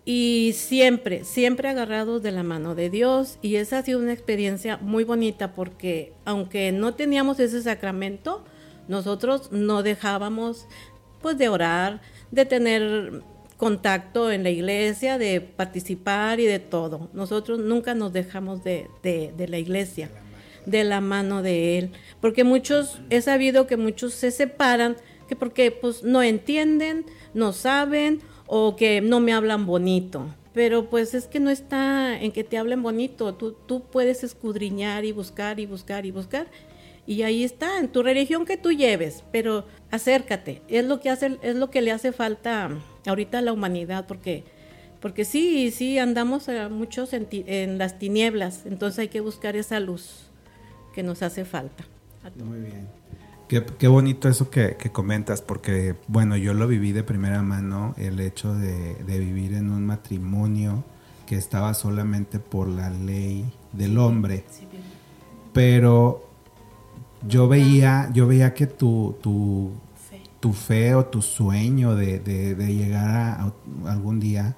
y 0.05 0.53
siempre, 0.55 1.23
siempre 1.23 1.69
agarrados 1.69 2.23
de 2.23 2.31
la 2.31 2.43
mano 2.43 2.73
de 2.73 2.89
Dios 2.89 3.37
y 3.41 3.57
esa 3.57 3.79
ha 3.79 3.83
sido 3.83 3.99
una 3.99 4.13
experiencia 4.13 4.77
muy 4.77 5.03
bonita 5.03 5.53
porque 5.53 6.13
aunque 6.25 6.71
no 6.71 6.95
teníamos 6.95 7.39
ese 7.39 7.61
sacramento, 7.61 8.43
nosotros 8.91 9.53
no 9.53 9.83
dejábamos 9.83 10.67
pues 11.21 11.37
de 11.37 11.47
orar, 11.47 12.01
de 12.29 12.45
tener 12.45 13.23
contacto 13.55 14.31
en 14.31 14.43
la 14.43 14.49
iglesia, 14.49 15.17
de 15.17 15.39
participar 15.39 16.41
y 16.41 16.45
de 16.45 16.59
todo. 16.59 17.09
Nosotros 17.13 17.59
nunca 17.59 17.95
nos 17.95 18.11
dejamos 18.11 18.65
de, 18.65 18.89
la 19.47 19.57
iglesia, 19.57 20.09
de 20.65 20.83
la 20.83 20.99
mano 20.99 21.41
de 21.41 21.77
Él, 21.77 21.91
porque 22.19 22.43
muchos, 22.43 22.99
he 23.09 23.21
sabido 23.21 23.65
que 23.65 23.77
muchos 23.77 24.13
se 24.13 24.29
separan, 24.29 24.97
que 25.29 25.37
porque 25.37 25.71
pues 25.71 26.03
no 26.03 26.21
entienden, 26.21 27.05
no 27.33 27.53
saben 27.53 28.19
o 28.45 28.75
que 28.75 28.99
no 28.99 29.21
me 29.21 29.31
hablan 29.31 29.65
bonito. 29.65 30.25
pero 30.53 30.89
pues 30.89 31.13
es 31.13 31.27
que 31.27 31.39
no 31.39 31.49
está 31.49 32.19
en 32.21 32.33
que 32.33 32.43
te 32.43 32.57
hablen 32.57 32.83
bonito, 32.83 33.35
tú, 33.35 33.55
tú 33.65 33.83
puedes 33.89 34.21
escudriñar 34.25 35.05
y 35.05 35.13
buscar 35.13 35.61
y 35.61 35.65
buscar 35.65 36.05
y 36.05 36.11
buscar. 36.11 36.47
Y 37.07 37.23
ahí 37.23 37.43
está, 37.43 37.79
en 37.79 37.87
tu 37.89 38.03
religión 38.03 38.45
que 38.45 38.57
tú 38.57 38.71
lleves, 38.71 39.23
pero 39.31 39.65
acércate, 39.89 40.61
es 40.67 40.85
lo 40.85 40.99
que 40.99 41.09
hace, 41.09 41.37
es 41.41 41.55
lo 41.55 41.69
que 41.69 41.81
le 41.81 41.91
hace 41.91 42.11
falta 42.11 42.69
ahorita 43.05 43.39
a 43.39 43.41
la 43.41 43.53
humanidad, 43.53 44.05
porque, 44.07 44.43
porque 44.99 45.25
sí, 45.25 45.71
sí 45.71 45.97
andamos 45.97 46.47
muchos 46.69 47.13
en, 47.13 47.27
en 47.31 47.77
las 47.77 47.97
tinieblas, 47.97 48.65
entonces 48.65 48.99
hay 48.99 49.07
que 49.07 49.19
buscar 49.19 49.55
esa 49.55 49.79
luz 49.79 50.29
que 50.93 51.03
nos 51.03 51.23
hace 51.23 51.43
falta. 51.43 51.85
Muy 52.43 52.59
bien. 52.59 53.01
Qué, 53.77 53.87
bonito 53.89 54.29
eso 54.29 54.49
que, 54.49 54.77
comentas, 54.93 55.41
porque 55.41 55.95
bueno, 56.07 56.37
yo 56.37 56.53
lo 56.53 56.67
viví 56.69 56.93
de 56.93 57.03
primera 57.03 57.41
mano, 57.41 57.93
el 57.97 58.21
hecho 58.21 58.53
de, 58.55 58.95
vivir 59.05 59.55
en 59.55 59.69
un 59.69 59.85
matrimonio 59.85 60.85
que 61.27 61.35
estaba 61.35 61.73
solamente 61.73 62.39
por 62.39 62.69
la 62.69 62.89
ley 62.89 63.51
del 63.73 63.97
hombre. 63.97 64.45
Pero 65.51 66.30
yo 67.27 67.47
veía, 67.47 68.09
yo 68.13 68.27
veía 68.27 68.53
que 68.53 68.67
tu, 68.67 69.15
tu, 69.21 69.71
fe. 70.09 70.21
tu 70.39 70.53
fe 70.53 70.95
o 70.95 71.05
tu 71.05 71.21
sueño 71.21 71.95
de, 71.95 72.19
llegar 72.55 73.09
a, 73.09 73.53
algún 73.89 74.19
día 74.19 74.55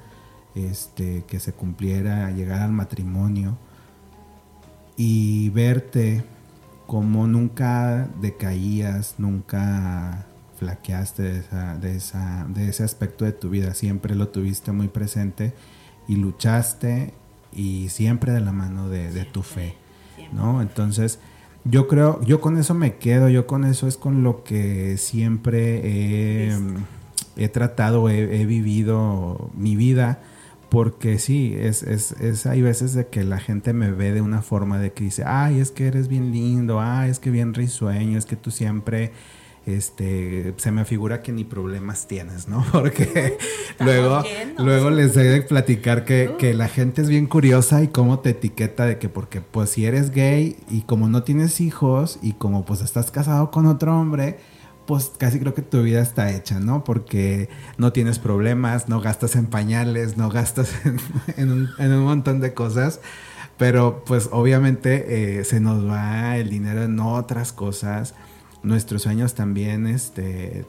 este, 0.55 1.23
que 1.27 1.39
se 1.39 1.53
cumpliera, 1.53 2.31
llegar 2.31 2.61
al 2.61 2.71
matrimonio 2.71 3.57
y 4.95 5.49
verte 5.49 6.23
como 6.85 7.27
nunca 7.27 8.07
decaías, 8.21 9.15
nunca 9.17 10.25
flaqueaste 10.57 11.23
de, 11.23 11.39
esa, 11.39 11.77
de, 11.77 11.95
esa, 11.95 12.45
de 12.49 12.69
ese 12.69 12.83
aspecto 12.83 13.25
de 13.25 13.31
tu 13.31 13.49
vida, 13.49 13.73
siempre 13.73 14.15
lo 14.15 14.29
tuviste 14.29 14.71
muy 14.71 14.87
presente 14.87 15.53
y 16.07 16.15
luchaste 16.15 17.13
y 17.51 17.89
siempre 17.89 18.31
de 18.31 18.41
la 18.41 18.51
mano 18.51 18.89
de, 18.89 19.25
tu 19.25 19.41
fe, 19.41 19.75
¿no? 20.31 20.61
Entonces, 20.61 21.19
yo 21.65 21.87
creo, 21.87 22.21
yo 22.23 22.41
con 22.41 22.57
eso 22.57 22.73
me 22.73 22.95
quedo, 22.95 23.29
yo 23.29 23.47
con 23.47 23.63
eso 23.63 23.87
es 23.87 23.97
con 23.97 24.23
lo 24.23 24.43
que 24.43 24.97
siempre 24.97 26.49
he, 27.37 27.49
tratado, 27.49 28.09
he, 28.09 28.45
vivido 28.45 29.49
mi 29.55 29.75
vida 29.75 30.21
porque 30.69 31.19
sí, 31.19 31.55
es, 31.55 31.83
es, 31.83 32.13
es, 32.13 32.47
hay 32.47 32.63
veces 32.63 32.93
de 32.93 33.07
que 33.07 33.23
la 33.23 33.39
gente 33.39 33.73
me 33.73 33.91
ve 33.91 34.11
de 34.11 34.21
una 34.21 34.41
forma 34.41 34.79
de 34.79 34.91
que 34.91 35.03
dice, 35.03 35.23
ay, 35.25 35.59
es 35.59 35.69
que 35.69 35.85
eres 35.85 36.07
bien 36.07 36.31
lindo, 36.31 36.81
ay, 36.81 37.11
es 37.11 37.19
que 37.19 37.29
bien 37.29 37.53
risueño, 37.53 38.17
es 38.17 38.25
que 38.25 38.35
tú 38.35 38.49
siempre, 38.49 39.11
este, 39.65 40.53
se 40.57 40.71
me 40.71 40.85
figura 40.85 41.21
que 41.21 41.31
ni 41.31 41.43
problemas 41.43 42.07
tienes, 42.07 42.47
¿no? 42.47 42.65
Porque 42.71 43.37
luego, 43.79 44.23
luego 44.57 44.89
les 44.89 45.15
he 45.15 45.23
de 45.23 45.41
platicar 45.41 46.05
que, 46.05 46.35
que, 46.37 46.53
la 46.53 46.67
gente 46.67 47.01
es 47.01 47.09
bien 47.09 47.27
curiosa 47.27 47.81
y 47.81 47.87
cómo 47.87 48.19
te 48.19 48.31
etiqueta 48.31 48.85
de 48.85 48.97
que 48.97 49.09
porque 49.09 49.41
pues 49.41 49.69
si 49.69 49.85
eres 49.85 50.11
gay 50.11 50.57
y 50.69 50.81
como 50.81 51.07
no 51.07 51.23
tienes 51.23 51.61
hijos 51.61 52.19
y 52.21 52.33
como 52.33 52.65
pues 52.65 52.81
estás 52.81 53.11
casado 53.11 53.51
con 53.51 53.65
otro 53.65 53.97
hombre, 53.97 54.37
pues 54.85 55.11
casi 55.17 55.39
creo 55.39 55.53
que 55.53 55.61
tu 55.61 55.81
vida 55.81 56.01
está 56.01 56.31
hecha, 56.31 56.59
¿no? 56.59 56.83
Porque 56.83 57.49
no 57.77 57.93
tienes 57.93 58.19
problemas, 58.19 58.89
no 58.89 59.01
gastas 59.01 59.35
en 59.35 59.45
pañales, 59.45 60.17
no 60.17 60.29
gastas 60.29 60.73
en, 61.37 61.69
un, 61.79 62.03
montón 62.03 62.39
de 62.39 62.53
cosas, 62.53 62.99
pero 63.57 64.03
pues 64.05 64.29
obviamente 64.31 65.39
eh, 65.39 65.43
se 65.45 65.59
nos 65.59 65.87
va 65.87 66.37
el 66.37 66.49
dinero 66.49 66.83
en 66.83 66.99
otras 66.99 67.53
cosas, 67.53 68.13
nuestros 68.63 69.03
sueños 69.03 69.35
también, 69.35 69.87
este, 69.87 70.65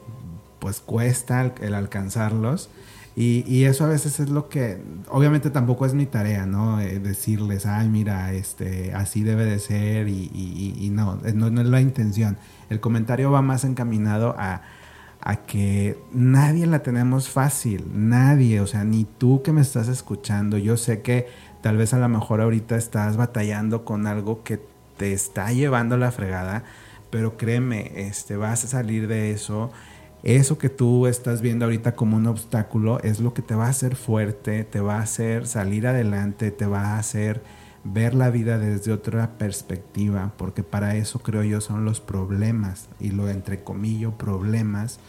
pues 0.59 0.79
cuesta 0.79 1.53
el, 1.61 1.73
alcanzarlos. 1.73 2.69
Y, 3.17 3.63
eso 3.63 3.85
a 3.85 3.87
veces 3.87 4.19
es 4.19 4.29
lo 4.29 4.49
que, 4.49 4.77
obviamente 5.09 5.49
tampoco 5.49 5.85
es 5.85 5.93
mi 5.93 6.05
tarea, 6.05 6.45
¿no? 6.45 6.81
Eh, 6.81 6.99
decirles, 6.99 7.65
ay, 7.65 7.87
mira, 7.87 8.33
este, 8.33 8.93
así 8.93 9.23
debe 9.23 9.45
de 9.45 9.59
ser 9.59 10.09
y, 10.09 10.89
no, 10.91 11.17
no, 11.33 11.49
no 11.49 11.61
es 11.61 11.67
la 11.67 11.79
intención 11.79 12.37
el 12.69 12.79
comentario 12.79 13.31
va 13.31 13.41
más 13.41 13.63
encaminado 13.63 14.35
a, 14.37 14.61
que 15.47 15.97
nadie 16.11 16.67
la 16.67 16.83
tenemos 16.83 17.29
fácil, 17.29 17.85
nadie, 17.95 18.61
o 18.61 18.67
sea, 18.67 18.83
ni 18.83 19.05
tú 19.05 19.41
que 19.41 19.51
me 19.51 19.61
estás 19.61 19.87
escuchando, 19.87 20.59
yo 20.59 20.77
sé 20.77 21.01
que 21.01 21.27
tal 21.61 21.77
vez 21.77 21.95
a 21.95 21.97
lo 21.97 22.07
mejor 22.07 22.41
ahorita 22.41 22.75
estás 22.75 23.17
batallando 23.17 23.85
con 23.85 24.05
algo 24.05 24.43
que 24.43 24.59
te 24.97 25.13
está 25.13 25.51
llevando 25.51 25.97
la 25.97 26.11
fregada, 26.11 26.63
pero 27.09 27.37
créeme, 27.37 27.91
este, 27.95 28.35
vas 28.37 28.63
a 28.63 28.67
salir 28.67 29.07
de 29.07 29.31
eso. 29.31 29.71
Eso 30.23 30.57
que 30.57 30.69
tú 30.69 31.05
estás 31.07 31.41
viendo 31.41 31.65
ahorita 31.65 31.95
como 31.95 32.17
un 32.17 32.25
obstáculo 32.25 32.99
es 33.01 33.19
lo 33.19 33.33
que 33.33 33.41
te 33.41 33.53
va 33.53 33.67
a 33.67 33.69
hacer 33.69 33.95
fuerte, 33.95 34.63
te 34.63 34.79
va 34.79 34.97
a 34.97 35.03
hacer 35.03 35.45
salir 35.45 35.85
adelante, 35.85 36.49
te 36.51 36.65
va 36.65 36.95
a 36.95 36.97
hacer 36.97 37.43
ver 37.85 38.15
la 38.15 38.31
vida 38.31 38.57
desde 38.57 38.91
otra 38.91 39.37
perspectiva, 39.37 40.33
porque 40.37 40.63
para 40.63 40.95
eso 40.95 41.19
creo 41.19 41.43
yo 41.43 41.61
son 41.61 41.85
los 41.85 42.01
problemas, 42.01 42.89
y 42.99 43.11
lo 43.11 43.29
entre 43.29 43.63
comillas 43.63 44.13
problemas, 44.13 44.99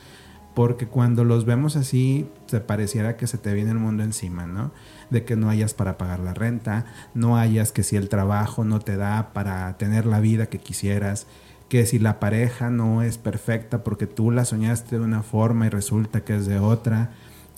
porque 0.55 0.87
cuando 0.87 1.25
los 1.25 1.47
vemos 1.47 1.77
así, 1.77 2.29
se 2.47 2.61
pareciera 2.61 3.17
que 3.17 3.27
se 3.27 3.39
te 3.39 3.53
viene 3.55 3.71
el 3.71 3.79
mundo 3.79 4.03
encima, 4.03 4.47
¿no? 4.47 4.71
De 5.11 5.25
que 5.25 5.37
no 5.37 5.49
hayas 5.49 5.75
para 5.75 5.99
pagar 5.99 6.21
la 6.21 6.35
renta, 6.35 6.87
no 7.15 7.37
hayas 7.37 7.73
que 7.73 7.83
si 7.83 7.97
el 7.97 8.09
trabajo 8.09 8.65
no 8.65 8.81
te 8.81 8.97
da 8.97 9.33
para 9.33 9.77
tener 9.79 10.07
la 10.07 10.21
vida 10.21 10.47
que 10.47 10.59
quisieras, 10.59 11.27
que 11.69 11.87
si 11.87 11.99
la 11.99 12.21
pareja 12.21 12.71
no 12.71 13.03
es 13.03 13.19
perfecta 13.19 13.83
porque 13.83 14.07
tú 14.07 14.31
la 14.31 14.45
soñaste 14.45 14.99
de 14.99 15.05
una 15.05 15.23
forma 15.23 15.67
y 15.67 15.71
resulta 15.71 16.25
que 16.25 16.37
es 16.37 16.47
de 16.47 16.59
otra, 16.59 17.11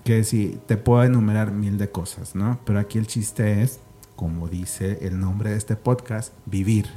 que 0.04 0.24
si 0.24 0.58
te 0.66 0.76
puedo 0.76 1.04
enumerar 1.04 1.52
mil 1.52 1.76
de 1.78 1.90
cosas, 1.90 2.34
¿no? 2.34 2.58
Pero 2.64 2.78
aquí 2.78 2.98
el 2.98 3.06
chiste 3.06 3.62
es 3.62 3.80
como 4.18 4.48
dice 4.48 4.98
el 5.02 5.20
nombre 5.20 5.50
de 5.50 5.56
este 5.56 5.76
podcast, 5.76 6.32
vivir. 6.44 6.88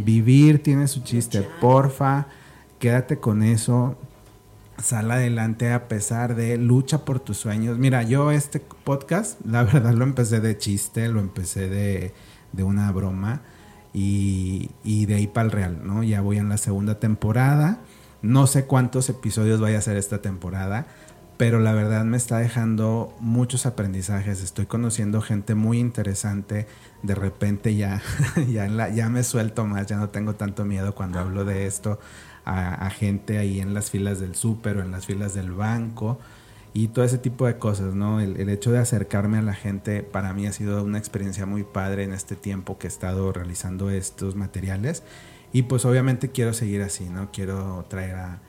Vivir, 0.00 0.60
tiene 0.60 0.88
su 0.88 1.04
chiste. 1.04 1.46
Porfa, 1.60 2.26
quédate 2.80 3.20
con 3.20 3.44
eso. 3.44 3.96
Sal 4.82 5.12
adelante 5.12 5.72
a 5.72 5.86
pesar 5.86 6.34
de 6.34 6.56
lucha 6.56 7.04
por 7.04 7.20
tus 7.20 7.36
sueños. 7.36 7.78
Mira, 7.78 8.02
yo 8.02 8.32
este 8.32 8.58
podcast, 8.58 9.40
la 9.46 9.62
verdad 9.72 9.92
lo 9.92 10.02
empecé 10.02 10.40
de 10.40 10.58
chiste, 10.58 11.06
lo 11.06 11.20
empecé 11.20 11.68
de, 11.68 12.12
una 12.64 12.90
broma 12.90 13.42
y, 13.92 14.70
de 15.06 15.14
ahí 15.14 15.26
para 15.26 15.46
el 15.46 15.52
real, 15.52 15.80
¿no? 15.84 16.02
Ya 16.02 16.20
voy 16.20 16.38
en 16.38 16.48
la 16.48 16.56
segunda 16.56 16.98
temporada. 16.98 17.80
No 18.22 18.46
sé 18.46 18.66
cuántos 18.66 19.08
episodios 19.08 19.60
vaya 19.60 19.78
a 19.78 19.82
ser 19.82 19.96
esta 19.96 20.20
temporada 20.20 20.86
pero 21.36 21.58
la 21.58 21.72
verdad 21.72 22.04
me 22.04 22.18
está 22.18 22.36
dejando 22.36 23.16
muchos 23.18 23.64
aprendizajes. 23.64 24.42
Estoy 24.42 24.66
conociendo 24.66 25.22
gente 25.22 25.54
muy 25.54 25.78
interesante. 25.78 26.66
De 27.02 27.14
repente 27.14 27.74
ya, 27.74 28.02
ya, 28.46 28.90
ya 28.90 29.08
me 29.08 29.24
suelto 29.24 29.64
más, 29.64 29.86
ya 29.86 29.96
no 29.96 30.10
tengo 30.10 30.34
tanto 30.34 30.66
miedo 30.66 30.94
cuando 30.94 31.18
hablo 31.18 31.46
de 31.46 31.66
esto 31.66 31.98
a, 32.44 32.90
gente 32.90 33.38
ahí 33.38 33.60
en 33.60 33.74
las 33.74 33.90
filas 33.90 34.20
del 34.20 34.34
súper 34.34 34.78
o 34.78 34.82
en 34.82 34.90
las 34.90 35.06
filas 35.06 35.34
del 35.34 35.52
banco 35.52 36.18
y 36.72 36.88
todo 36.88 37.04
ese 37.04 37.18
tipo 37.18 37.46
de 37.46 37.58
cosas, 37.58 37.94
¿no? 37.94 38.20
El, 38.20 38.40
el, 38.40 38.48
hecho 38.48 38.70
de 38.70 38.78
acercarme 38.78 39.38
a 39.38 39.42
la 39.42 39.54
gente 39.54 40.02
para 40.02 40.32
mí 40.32 40.46
ha 40.46 40.52
sido 40.52 40.84
una 40.84 40.98
experiencia 40.98 41.46
muy 41.46 41.64
padre 41.64 42.04
en 42.04 42.12
este 42.12 42.36
tiempo 42.36 42.78
que 42.78 42.86
he 42.86 42.88
estado 42.88 43.32
realizando 43.32 43.90
estos 43.90 44.36
materiales 44.36 45.02
y 45.52 45.62
pues 45.62 45.84
obviamente 45.84 46.30
quiero 46.30 46.52
seguir 46.52 46.82
así, 46.82 47.08
¿no? 47.08 47.30
Quiero 47.32 47.84
traer 47.88 48.14
a 48.16 48.40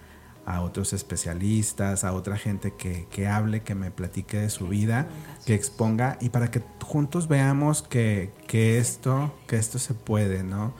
a 0.45 0.61
otros 0.61 0.93
especialistas, 0.93 2.03
a 2.03 2.13
otra 2.13 2.37
gente 2.37 2.73
que, 2.73 3.07
que, 3.11 3.27
hable, 3.27 3.61
que 3.61 3.75
me 3.75 3.91
platique 3.91 4.37
de 4.37 4.49
su 4.49 4.67
vida, 4.67 5.07
que 5.45 5.53
exponga 5.53 6.17
y 6.19 6.29
para 6.29 6.49
que 6.49 6.61
juntos 6.81 7.27
veamos 7.27 7.83
que, 7.83 8.31
que 8.47 8.77
esto, 8.77 9.33
que 9.47 9.57
esto 9.57 9.79
se 9.79 9.93
puede, 9.93 10.43
¿no? 10.43 10.73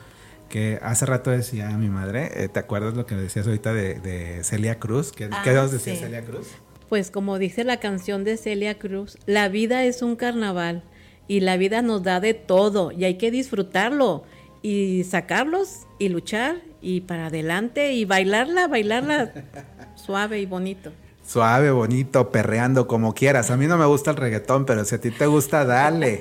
Que 0.48 0.78
hace 0.82 1.06
rato 1.06 1.30
decía 1.30 1.70
mi 1.70 1.88
madre, 1.88 2.44
eh, 2.44 2.48
¿te 2.48 2.58
acuerdas 2.58 2.94
lo 2.94 3.06
que 3.06 3.14
decías 3.14 3.46
ahorita 3.46 3.72
de, 3.72 4.00
de 4.00 4.44
Celia 4.44 4.78
Cruz? 4.78 5.12
¿Qué, 5.12 5.30
¿qué 5.44 5.52
nos 5.52 5.70
ah, 5.70 5.74
decía 5.74 5.96
Celia 5.96 6.24
Cruz? 6.24 6.48
Pues 6.92 7.10
como 7.10 7.38
dice 7.38 7.64
la 7.64 7.80
canción 7.80 8.22
de 8.22 8.36
Celia 8.36 8.78
Cruz, 8.78 9.16
la 9.24 9.48
vida 9.48 9.82
es 9.84 10.02
un 10.02 10.14
carnaval 10.14 10.84
y 11.26 11.40
la 11.40 11.56
vida 11.56 11.80
nos 11.80 12.02
da 12.02 12.20
de 12.20 12.34
todo 12.34 12.92
y 12.92 13.06
hay 13.06 13.16
que 13.16 13.30
disfrutarlo 13.30 14.24
y 14.60 15.02
sacarlos 15.04 15.86
y 15.98 16.10
luchar 16.10 16.56
y 16.82 17.00
para 17.00 17.28
adelante 17.28 17.94
y 17.94 18.04
bailarla, 18.04 18.68
bailarla 18.68 19.32
suave 19.94 20.40
y 20.40 20.44
bonito. 20.44 20.92
Suave, 21.26 21.70
bonito, 21.70 22.30
perreando 22.30 22.86
como 22.86 23.14
quieras. 23.14 23.50
A 23.50 23.56
mí 23.56 23.66
no 23.66 23.78
me 23.78 23.86
gusta 23.86 24.10
el 24.10 24.18
reggaetón, 24.18 24.66
pero 24.66 24.84
si 24.84 24.94
a 24.94 25.00
ti 25.00 25.10
te 25.10 25.24
gusta, 25.24 25.64
dale. 25.64 26.20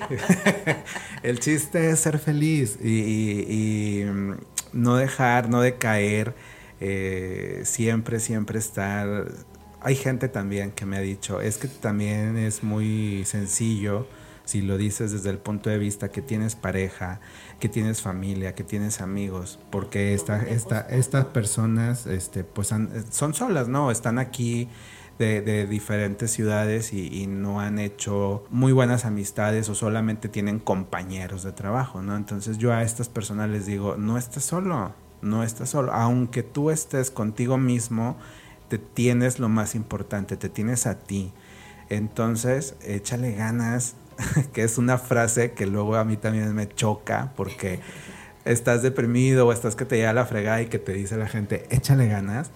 el 1.24 1.42
chiste 1.42 1.90
es 1.90 2.00
ser 2.00 2.18
feliz 2.18 2.80
y, 2.82 4.06
mm, 4.06 4.32
no 4.72 4.96
dejar, 4.96 5.50
no 5.50 5.60
decaer, 5.60 6.34
eh, 6.80 7.60
siempre, 7.66 8.22
siempre 8.22 8.58
estar... 8.58 9.51
Hay 9.82 9.96
gente 9.96 10.30
también 10.30 10.72
que 10.72 10.86
me 10.86 10.98
ha 10.98 11.02
dicho, 11.02 11.42
es 11.42 11.58
que 11.58 11.68
también 11.68 12.38
es 12.38 12.64
muy 12.64 13.24
sencillo 13.26 14.08
si 14.46 14.62
lo 14.62 14.78
dices 14.78 15.12
desde 15.12 15.30
el 15.30 15.38
punto 15.38 15.70
de 15.70 15.78
vista 15.78 16.10
que 16.10 16.22
tienes 16.22 16.56
pareja, 16.56 17.20
que 17.60 17.70
tienes 17.70 18.02
familia, 18.02 18.54
que 18.54 18.64
tienes 18.64 19.02
amigos, 19.02 19.60
porque 19.70 20.14
esta, 20.14 20.42
esta, 20.44 20.82
estas 20.82 21.26
personas 21.26 22.06
este, 22.06 22.44
pues 22.44 22.68
son 22.68 23.34
solas, 23.34 23.68
¿no? 23.68 23.92
Están 23.92 24.20
aquí 24.20 24.68
de, 25.18 25.68
diferentes 25.68 26.32
ciudades 26.32 26.94
y, 26.94 27.28
no 27.28 27.62
han 27.62 27.80
hecho 27.80 28.44
muy 28.50 28.72
buenas 28.72 29.06
amistades 29.06 29.70
o 29.70 29.76
solamente 29.76 30.30
tienen 30.30 30.60
compañeros 30.60 31.44
de 31.44 31.52
trabajo, 31.52 32.02
¿no? 32.02 32.16
Entonces 32.16 32.58
yo 32.58 32.74
a 32.74 32.82
estas 32.82 33.10
personas 33.10 33.50
les 33.50 33.66
digo, 33.66 33.96
no 33.98 34.18
estás 34.18 34.44
solo, 34.44 34.94
no 35.22 35.44
estás 35.44 35.70
solo, 35.70 35.94
aunque 35.94 36.44
tú 36.44 36.72
estés 36.72 37.12
contigo 37.12 37.58
mismo, 37.58 38.18
te 38.72 38.78
tienes 38.78 39.38
lo 39.38 39.50
más 39.50 39.76
importante, 39.76 40.38
te 40.38 40.48
tienes 40.48 40.88
a 40.88 40.98
ti. 40.98 41.34
Entonces, 41.90 42.76
échale 42.82 43.34
ganas, 43.34 43.96
que 44.54 44.64
es 44.64 44.78
una 44.78 44.98
frase 44.98 45.52
que 45.52 45.68
luego 45.68 45.98
a 45.98 46.06
mí 46.06 46.16
también 46.16 46.56
me 46.56 46.70
choca 46.70 47.34
porque 47.36 47.82
estás 48.46 48.82
deprimido 48.82 49.48
o 49.48 49.52
estás 49.52 49.76
que 49.76 49.84
te 49.84 49.98
lleva 49.98 50.14
la 50.14 50.26
fregada 50.26 50.62
y 50.62 50.68
que 50.68 50.80
te 50.80 50.94
dice 50.94 51.18
la 51.18 51.28
gente, 51.28 51.66
échale 51.70 52.08
ganas 52.08 52.52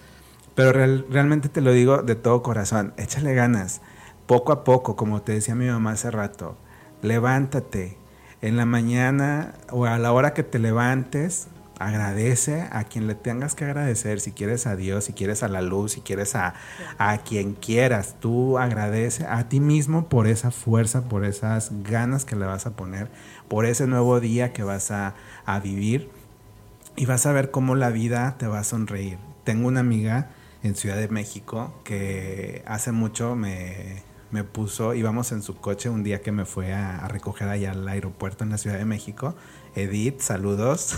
pero 0.56 0.72
realmente 0.72 1.50
te 1.50 1.60
lo 1.60 1.70
digo 1.70 1.98
de 1.98 2.16
todo 2.16 2.42
corazón, 2.42 2.94
échale 2.96 3.34
ganas, 3.34 3.82
poco 4.26 4.52
a 4.52 4.64
poco, 4.64 4.96
como 4.96 5.20
te 5.20 5.32
decía 5.32 5.54
mi 5.54 5.66
mamá 5.66 5.92
hace 5.92 6.10
rato, 6.10 6.56
levántate. 7.02 7.98
En 8.40 8.56
la 8.56 8.64
mañana 8.64 9.54
o 9.70 9.86
a 9.86 9.98
la 9.98 10.12
hora 10.12 10.32
que 10.32 10.42
te 10.42 10.58
levantes, 10.58 11.48
agradece 11.78 12.66
a 12.70 12.84
quien 12.84 13.06
le 13.06 13.14
tengas 13.14 13.54
que 13.54 13.64
agradecer, 13.64 14.20
si 14.20 14.32
quieres 14.32 14.66
a 14.66 14.76
Dios, 14.76 15.04
si 15.04 15.12
quieres 15.12 15.42
a 15.42 15.48
la 15.48 15.62
luz, 15.62 15.92
si 15.92 16.00
quieres 16.00 16.34
a, 16.34 16.54
a, 16.98 17.18
quien 17.18 17.54
quieras, 17.54 18.16
tú 18.18 18.58
agradece 18.58 19.26
a 19.26 19.48
ti 19.48 19.60
mismo 19.60 20.08
por 20.08 20.26
esa 20.26 20.50
fuerza, 20.50 21.08
por 21.08 21.24
esas 21.24 21.70
ganas 21.82 22.24
que 22.24 22.36
le 22.36 22.46
vas 22.46 22.66
a 22.66 22.76
poner, 22.76 23.10
por 23.48 23.66
ese 23.66 23.86
nuevo 23.86 24.20
día 24.20 24.52
que 24.52 24.62
vas 24.62 24.90
a, 24.90 25.14
a 25.44 25.60
vivir 25.60 26.10
y 26.96 27.06
vas 27.06 27.26
a 27.26 27.32
ver 27.32 27.50
cómo 27.50 27.74
la 27.74 27.90
vida 27.90 28.36
te 28.38 28.46
va 28.46 28.60
a 28.60 28.64
sonreír. 28.64 29.18
Tengo 29.44 29.68
una 29.68 29.80
amiga 29.80 30.30
en 30.62 30.74
Ciudad 30.74 30.96
de 30.96 31.08
México 31.08 31.74
que 31.84 32.62
hace 32.66 32.90
mucho 32.90 33.36
me, 33.36 34.02
me 34.30 34.44
puso, 34.44 34.94
íbamos 34.94 35.32
en 35.32 35.42
su 35.42 35.56
coche 35.56 35.88
un 35.88 36.02
día 36.02 36.20
que 36.20 36.32
me 36.32 36.44
fue 36.44 36.72
a, 36.72 37.06
recoger 37.08 37.48
allá 37.48 37.70
al 37.72 37.86
aeropuerto 37.86 38.44
en 38.44 38.50
la 38.50 38.58
Ciudad 38.58 38.78
de 38.78 38.84
México. 38.84 39.34
Edith, 39.76 40.20
saludos. 40.20 40.96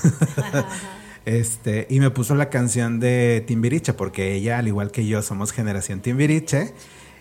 este, 1.25 1.87
y 1.91 2.01
me 2.01 2.11
puso 2.11 2.35
la 2.35 2.49
canción 2.49 3.01
de 3.01 3.45
Timbiriche, 3.47 3.93
porque 3.93 4.35
ella, 4.35 4.59
al 4.59 4.69
igual 4.69 4.91
que 4.91 5.07
yo, 5.07 5.23
somos 5.23 5.53
generación 5.53 6.01
Timbiriche. 6.01 6.73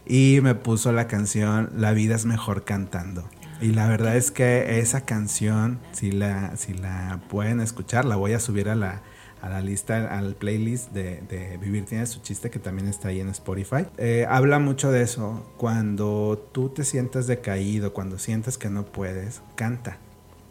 Y 0.10 0.40
me 0.42 0.56
puso 0.56 0.94
la 0.94 1.08
canción 1.08 1.70
La 1.76 1.92
vida 1.92 2.16
es 2.16 2.26
mejor 2.26 2.64
cantando. 2.64 3.30
Y 3.60 3.72
la 3.72 3.88
verdad 3.88 4.16
es 4.16 4.32
que 4.32 4.80
esa 4.80 5.02
canción, 5.02 5.80
si 5.92 6.12
la, 6.12 6.56
si 6.58 6.74
la 6.74 7.22
pueden 7.28 7.60
escuchar, 7.60 8.06
la 8.06 8.16
voy 8.16 8.34
a 8.34 8.40
subir 8.40 8.70
a 8.70 8.76
la, 8.76 9.02
a 9.42 9.50
la 9.50 9.62
lista, 9.62 10.16
al 10.16 10.36
playlist 10.36 10.92
de, 10.92 11.58
Vivir 11.60 11.86
tiene 11.86 12.06
su 12.06 12.22
chiste 12.22 12.50
que 12.50 12.60
también 12.60 12.88
está 12.88 13.10
ahí 13.10 13.20
en 13.20 13.30
Spotify. 13.30 13.88
Eh, 13.98 14.26
habla 14.30 14.60
mucho 14.60 14.92
de 14.92 15.02
eso. 15.02 15.52
Cuando 15.58 16.50
tú 16.52 16.70
te 16.70 16.84
sientas 16.84 17.28
decaído, 17.28 17.94
cuando 17.94 18.20
sientes 18.20 18.58
que 18.58 18.70
no 18.70 18.86
puedes, 18.86 19.42
canta, 19.56 19.98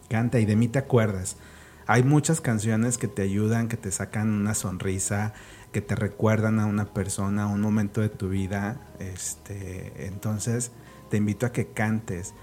canta 0.09 0.39
y 0.39 0.45
de 0.45 0.55
mí 0.55 0.67
te 0.67 0.79
acuerdas. 0.79 1.37
Hay 1.85 2.03
muchas 2.03 2.41
canciones 2.41 2.97
que 2.97 3.07
te 3.07 3.21
ayudan, 3.21 3.69
que 3.69 3.77
te 3.77 3.91
sacan 3.91 4.29
una 4.29 4.53
sonrisa, 4.53 5.33
que 5.71 5.81
te 5.81 5.95
recuerdan 5.95 6.59
a 6.59 6.65
una 6.65 6.93
persona, 6.93 7.43
a 7.43 7.47
un 7.47 7.61
momento 7.61 8.01
de 8.01 8.09
tu 8.09 8.29
vida. 8.29 8.81
Este, 8.99 10.07
entonces 10.07 10.71
te 11.09 11.17
invito 11.17 11.45
a 11.45 11.51
que 11.51 11.67
cantes 11.67 12.33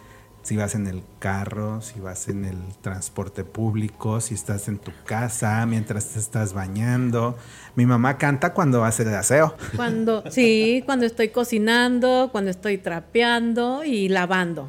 si 0.44 0.56
vas 0.56 0.74
en 0.74 0.86
el 0.86 1.02
carro, 1.18 1.80
si 1.80 2.00
vas 2.00 2.28
en 2.28 2.44
el 2.44 2.58
transporte 2.82 3.44
público, 3.44 4.20
si 4.20 4.34
estás 4.34 4.68
en 4.68 4.78
tu 4.78 4.92
casa 5.06 5.64
mientras 5.64 6.10
te 6.10 6.18
estás 6.18 6.52
bañando. 6.52 7.36
Mi 7.76 7.86
mamá 7.86 8.18
canta 8.18 8.52
cuando 8.52 8.84
hace 8.84 9.04
el 9.04 9.14
aseo. 9.14 9.56
Cuando, 9.74 10.22
sí, 10.30 10.82
cuando 10.84 11.06
estoy 11.06 11.30
cocinando, 11.30 12.28
cuando 12.30 12.50
estoy 12.50 12.76
trapeando 12.76 13.84
y 13.84 14.10
lavando. 14.10 14.68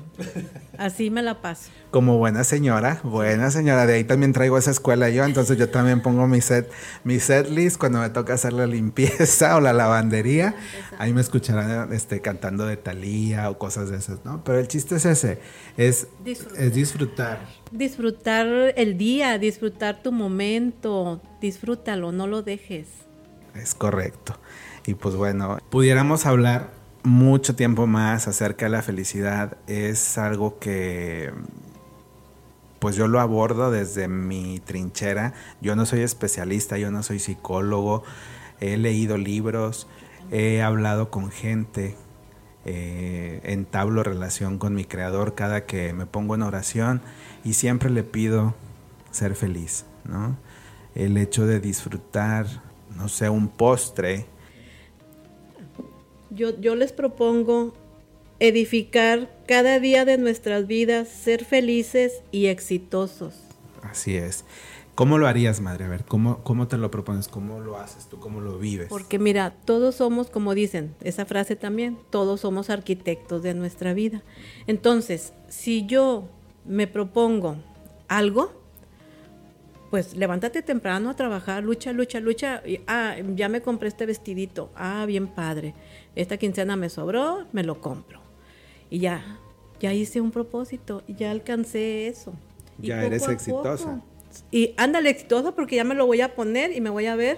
Así 0.77 1.09
me 1.09 1.21
la 1.21 1.41
paso 1.41 1.69
como 1.95 2.17
buena 2.17 2.43
señora, 2.43 2.99
buena 3.03 3.49
señora. 3.51 3.85
De 3.85 3.93
ahí 3.93 4.03
también 4.03 4.33
traigo 4.33 4.57
esa 4.57 4.69
escuela 4.69 5.09
yo, 5.09 5.23
entonces 5.23 5.57
yo 5.57 5.69
también 5.69 6.01
pongo 6.01 6.27
mi 6.27 6.41
set, 6.41 6.69
mi 7.05 7.21
set 7.21 7.49
list 7.49 7.77
cuando 7.77 7.99
me 7.99 8.09
toca 8.09 8.33
hacer 8.33 8.51
la 8.51 8.67
limpieza 8.67 9.55
o 9.55 9.61
la 9.61 9.71
lavandería. 9.71 10.55
Ahí 10.97 11.13
me 11.13 11.21
escucharán 11.21 11.93
este, 11.93 12.19
cantando 12.19 12.65
de 12.65 12.75
Talía 12.75 13.49
o 13.49 13.57
cosas 13.57 13.91
de 13.91 13.95
esas, 13.95 14.25
¿no? 14.25 14.43
Pero 14.43 14.59
el 14.59 14.67
chiste 14.67 14.97
es 14.97 15.05
ese, 15.05 15.39
es 15.77 16.09
disfrutar. 16.21 16.61
es 16.61 16.73
disfrutar. 16.73 17.39
Disfrutar 17.71 18.47
el 18.75 18.97
día, 18.97 19.37
disfrutar 19.37 20.03
tu 20.03 20.11
momento, 20.11 21.21
disfrútalo, 21.39 22.11
no 22.11 22.27
lo 22.27 22.41
dejes. 22.41 22.89
Es 23.53 23.73
correcto. 23.73 24.37
Y 24.85 24.95
pues 24.95 25.15
bueno, 25.15 25.59
pudiéramos 25.69 26.25
hablar 26.25 26.71
mucho 27.05 27.55
tiempo 27.55 27.87
más 27.87 28.27
acerca 28.27 28.65
de 28.65 28.71
la 28.71 28.81
felicidad. 28.81 29.57
Es 29.67 30.17
algo 30.17 30.59
que 30.59 31.31
pues 32.79 32.95
yo 32.95 33.07
lo 33.07 33.19
abordo 33.19 33.71
desde 33.71 34.07
mi 34.07 34.59
trinchera. 34.59 35.33
Yo 35.61 35.75
no 35.75 35.85
soy 35.85 36.01
especialista, 36.01 36.77
yo 36.77 36.91
no 36.91 37.03
soy 37.03 37.19
psicólogo, 37.19 38.03
he 38.59 38.77
leído 38.77 39.17
libros, 39.17 39.87
he 40.31 40.61
hablado 40.61 41.09
con 41.09 41.31
gente, 41.31 41.95
eh, 42.65 43.41
entablo 43.43 44.03
relación 44.03 44.57
con 44.57 44.75
mi 44.75 44.85
creador 44.85 45.35
cada 45.35 45.65
que 45.65 45.93
me 45.93 46.05
pongo 46.05 46.35
en 46.35 46.41
oración 46.41 47.01
y 47.43 47.53
siempre 47.53 47.89
le 47.89 48.03
pido 48.03 48.55
ser 49.11 49.35
feliz, 49.35 49.85
¿no? 50.03 50.37
El 50.93 51.17
hecho 51.17 51.45
de 51.45 51.59
disfrutar, 51.59 52.45
no 52.95 53.07
sé, 53.07 53.29
un 53.29 53.47
postre. 53.47 54.27
Yo, 56.35 56.59
yo 56.59 56.75
les 56.75 56.91
propongo 56.91 57.73
edificar 58.39 59.29
cada 59.47 59.79
día 59.79 60.05
de 60.05 60.17
nuestras 60.17 60.67
vidas, 60.67 61.07
ser 61.07 61.45
felices 61.45 62.21
y 62.31 62.47
exitosos. 62.47 63.35
Así 63.81 64.15
es. 64.15 64.43
¿Cómo 64.95 65.17
lo 65.17 65.27
harías, 65.27 65.59
madre? 65.59 65.85
A 65.85 65.89
ver, 65.89 66.05
¿cómo, 66.05 66.41
¿cómo 66.43 66.67
te 66.67 66.77
lo 66.77 66.89
propones? 66.89 67.27
¿Cómo 67.27 67.59
lo 67.59 67.77
haces 67.77 68.07
tú? 68.07 68.19
¿Cómo 68.19 68.39
lo 68.39 68.57
vives? 68.57 68.87
Porque 68.87 69.19
mira, 69.19 69.53
todos 69.65 69.95
somos, 69.95 70.29
como 70.29 70.53
dicen, 70.53 70.95
esa 71.01 71.25
frase 71.25 71.57
también, 71.57 71.97
todos 72.09 72.41
somos 72.41 72.69
arquitectos 72.69 73.43
de 73.43 73.53
nuestra 73.53 73.93
vida. 73.93 74.23
Entonces, 74.67 75.33
si 75.49 75.85
yo 75.85 76.29
me 76.65 76.87
propongo 76.87 77.57
algo, 78.07 78.53
pues 79.89 80.15
levántate 80.15 80.61
temprano 80.61 81.09
a 81.09 81.15
trabajar, 81.15 81.63
lucha, 81.63 81.93
lucha, 81.93 82.19
lucha. 82.19 82.61
ah, 82.87 83.15
ya 83.35 83.49
me 83.49 83.61
compré 83.61 83.87
este 83.87 84.05
vestidito. 84.05 84.71
Ah, 84.75 85.05
bien 85.05 85.27
padre. 85.27 85.73
Esta 86.15 86.37
quincena 86.37 86.75
me 86.75 86.89
sobró, 86.89 87.45
me 87.51 87.63
lo 87.63 87.81
compro 87.81 88.25
y 88.89 88.99
ya, 88.99 89.39
ya 89.79 89.93
hice 89.93 90.21
un 90.21 90.31
propósito 90.31 91.03
y 91.07 91.15
ya 91.15 91.31
alcancé 91.31 92.07
eso. 92.07 92.33
Ya 92.77 93.03
eres 93.03 93.27
exitosa. 93.27 94.01
y 94.51 94.73
ándale 94.77 95.09
exitosa 95.09 95.53
porque 95.53 95.77
ya 95.77 95.83
me 95.83 95.95
lo 95.95 96.05
voy 96.05 96.21
a 96.21 96.35
poner 96.35 96.71
y 96.71 96.81
me 96.81 96.89
voy 96.89 97.05
a 97.05 97.15
ver 97.15 97.37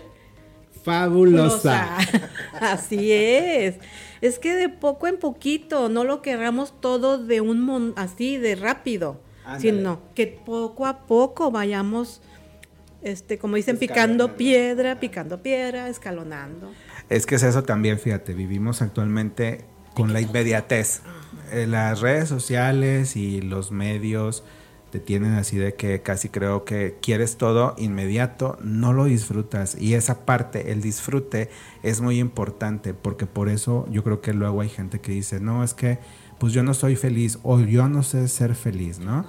fabulosa. 0.83 1.97
Así 2.61 3.11
es. 3.11 3.75
Es 4.21 4.39
que 4.39 4.53
de 4.55 4.69
poco 4.69 5.07
en 5.07 5.17
poquito, 5.17 5.89
no 5.89 6.03
lo 6.03 6.21
queramos 6.21 6.79
todo 6.79 7.17
de 7.17 7.41
un 7.41 7.93
así 7.97 8.37
de 8.37 8.55
rápido, 8.55 9.19
sino 9.59 9.99
que 10.15 10.27
poco 10.27 10.85
a 10.85 11.05
poco 11.05 11.51
vayamos 11.51 12.21
este, 13.01 13.37
como 13.37 13.55
dicen, 13.55 13.77
picando 13.77 14.35
piedra, 14.35 14.99
picando 14.99 15.41
piedra, 15.41 15.89
escalonando. 15.89 16.71
Es 17.09 17.25
que 17.25 17.35
es 17.35 17.43
eso 17.43 17.63
también, 17.63 17.99
fíjate, 17.99 18.33
vivimos 18.33 18.81
actualmente 18.81 19.65
con 19.93 20.13
la 20.13 20.21
inmediatez. 20.21 21.01
Eh, 21.51 21.65
las 21.67 22.01
redes 22.01 22.29
sociales 22.29 23.15
y 23.15 23.41
los 23.41 23.71
medios 23.71 24.43
te 24.91 24.99
tienen 24.99 25.33
así 25.33 25.57
de 25.57 25.73
que 25.73 26.01
casi 26.01 26.29
creo 26.29 26.63
que 26.63 26.97
quieres 27.01 27.37
todo 27.37 27.75
inmediato, 27.77 28.57
no 28.61 28.93
lo 28.93 29.05
disfrutas. 29.05 29.75
Y 29.79 29.95
esa 29.95 30.25
parte, 30.25 30.71
el 30.71 30.81
disfrute, 30.81 31.49
es 31.83 32.01
muy 32.01 32.19
importante 32.19 32.93
porque 32.93 33.25
por 33.25 33.49
eso 33.49 33.85
yo 33.89 34.03
creo 34.03 34.21
que 34.21 34.33
luego 34.33 34.61
hay 34.61 34.69
gente 34.69 34.99
que 34.99 35.11
dice, 35.11 35.39
no, 35.39 35.63
es 35.63 35.73
que 35.73 35.99
pues 36.39 36.53
yo 36.53 36.63
no 36.63 36.73
soy 36.73 36.95
feliz 36.95 37.39
o 37.43 37.59
yo 37.59 37.89
no 37.89 38.03
sé 38.03 38.27
ser 38.27 38.55
feliz, 38.55 38.99
¿no? 38.99 39.25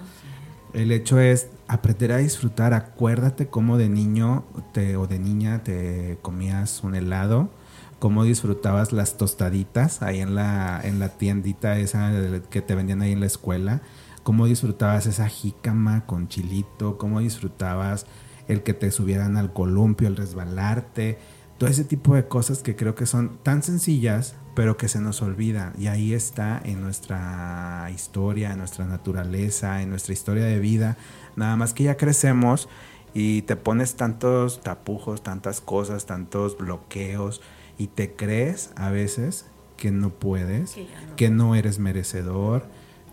El 0.74 0.92
hecho 0.92 1.18
es 1.18 1.48
aprender 1.68 2.12
a 2.12 2.16
disfrutar. 2.16 2.74
Acuérdate 2.74 3.46
cómo 3.46 3.78
de 3.78 3.88
niño 3.88 4.44
te, 4.72 4.96
o 4.96 5.06
de 5.06 5.18
niña 5.18 5.62
te 5.62 6.18
comías 6.22 6.82
un 6.82 6.94
helado 6.94 7.50
cómo 7.98 8.24
disfrutabas 8.24 8.92
las 8.92 9.16
tostaditas 9.16 10.02
ahí 10.02 10.20
en 10.20 10.34
la, 10.34 10.80
en 10.82 10.98
la 10.98 11.10
tiendita 11.10 11.78
esa 11.78 12.12
que 12.50 12.62
te 12.62 12.74
vendían 12.74 13.02
ahí 13.02 13.12
en 13.12 13.20
la 13.20 13.26
escuela, 13.26 13.82
cómo 14.22 14.46
disfrutabas 14.46 15.06
esa 15.06 15.28
jícama 15.28 16.06
con 16.06 16.28
chilito, 16.28 16.98
cómo 16.98 17.20
disfrutabas 17.20 18.06
el 18.46 18.62
que 18.62 18.74
te 18.74 18.90
subieran 18.90 19.36
al 19.36 19.52
columpio, 19.52 20.08
el 20.08 20.16
resbalarte, 20.16 21.18
todo 21.58 21.68
ese 21.68 21.84
tipo 21.84 22.14
de 22.14 22.28
cosas 22.28 22.62
que 22.62 22.76
creo 22.76 22.94
que 22.94 23.04
son 23.04 23.38
tan 23.42 23.62
sencillas, 23.62 24.36
pero 24.54 24.76
que 24.76 24.88
se 24.88 25.00
nos 25.00 25.22
olvidan. 25.22 25.72
Y 25.76 25.88
ahí 25.88 26.14
está 26.14 26.60
en 26.64 26.80
nuestra 26.80 27.90
historia, 27.92 28.52
en 28.52 28.58
nuestra 28.58 28.86
naturaleza, 28.86 29.82
en 29.82 29.90
nuestra 29.90 30.12
historia 30.12 30.44
de 30.44 30.60
vida. 30.60 30.96
Nada 31.38 31.56
más 31.56 31.72
que 31.72 31.84
ya 31.84 31.96
crecemos 31.96 32.68
y 33.14 33.42
te 33.42 33.56
pones 33.56 33.94
tantos 33.94 34.60
tapujos, 34.60 35.22
tantas 35.22 35.60
cosas, 35.60 36.04
tantos 36.04 36.58
bloqueos 36.58 37.40
y 37.78 37.86
te 37.86 38.14
crees 38.14 38.72
a 38.76 38.90
veces 38.90 39.46
que 39.76 39.92
no 39.92 40.10
puedes, 40.10 40.76
que, 41.16 41.30
no. 41.30 41.54
eres 41.54 41.78
merecedor, 41.78 42.66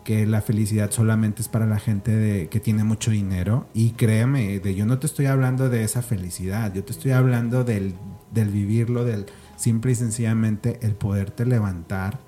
que 0.03 0.25
la 0.25 0.41
felicidad 0.41 0.89
solamente 0.89 1.43
es 1.43 1.47
para 1.47 1.67
la 1.67 1.77
gente 1.77 2.15
de, 2.15 2.47
que 2.49 2.59
tiene 2.59 2.83
mucho 2.83 3.11
dinero. 3.11 3.67
Y 3.75 3.91
créeme, 3.91 4.59
de, 4.59 4.73
yo 4.73 4.88
no 4.88 4.97
te 4.97 5.05
estoy 5.05 5.27
hablando 5.27 5.69
de 5.69 5.83
esa 5.83 6.01
felicidad, 6.01 6.73
yo 6.73 6.83
te 6.83 6.91
estoy 6.91 7.11
hablando 7.11 7.63
del, 7.63 7.93
del 8.33 8.49
vivirlo, 8.49 9.05
del 9.05 9.27
simple 9.55 9.91
y 9.91 9.95
sencillamente 9.95 10.79
el 10.81 10.95
poderte 10.95 11.45
levantar. 11.45 12.19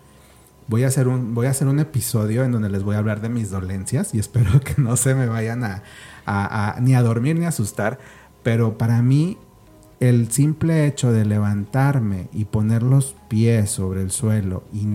Voy 0.67 0.84
a, 0.84 0.88
hacer 0.88 1.08
un, 1.08 1.34
voy 1.34 1.47
a 1.47 1.51
hacer 1.51 1.67
un 1.67 1.80
episodio 1.80 2.43
en 2.43 2.51
donde 2.51 2.69
les 2.69 2.84
voy 2.84 2.95
a 2.95 2.99
hablar 2.99 3.21
de 3.21 3.30
mis 3.30 3.49
dolencias 3.49 4.13
y 4.13 4.19
espero 4.19 4.60
que 4.60 4.82
no 4.82 4.97
se 4.97 5.15
me 5.15 5.27
vayan 5.27 5.63
a, 5.63 6.75
ni 6.82 6.95
a 6.95 7.01
dormir 7.01 7.38
ni 7.38 7.45
a 7.45 7.49
asustar. 7.49 7.99
Pero 8.43 8.77
para 8.77 9.01
mí 9.01 9.38
el 9.99 10.32
simple 10.32 10.86
hecho 10.86 11.12
de 11.12 11.25
levantarme 11.25 12.30
y 12.34 12.45
poner 12.45 12.84
los 12.84 13.15
pies 13.27 13.71
sobre 13.71 14.01
el 14.01 14.12
suelo 14.12 14.63
y 14.73 14.86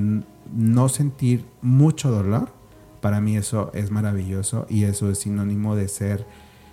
no 0.55 0.89
sentir 0.89 1.45
mucho 1.61 2.11
dolor, 2.11 2.51
para 3.01 3.21
mí 3.21 3.37
eso 3.37 3.71
es 3.75 3.91
maravilloso 3.91 4.67
y 4.69 4.85
eso 4.85 5.11
es 5.11 5.19
sinónimo 5.19 5.75
de 5.75 5.89
ser 5.89 6.25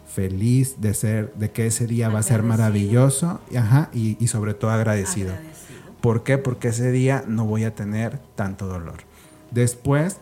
feliz, 0.09 0.81
de 0.81 0.93
ser, 0.93 1.33
de 1.35 1.51
que 1.51 1.67
ese 1.67 1.87
día 1.87 2.09
va 2.09 2.19
a 2.19 2.23
ser 2.23 2.43
maravilloso 2.43 3.39
ajá, 3.55 3.89
y, 3.93 4.15
sobre 4.27 4.53
todo 4.53 4.71
agradecido. 4.71 5.31
agradecido. 5.31 5.48
¿Por 6.01 6.23
qué? 6.23 6.37
Porque 6.37 6.69
ese 6.69 6.91
día 6.91 7.23
no 7.27 7.45
voy 7.45 7.63
a 7.65 7.75
tener 7.75 8.19
tanto 8.35 8.67
dolor. 8.67 8.97
Después 9.51 10.19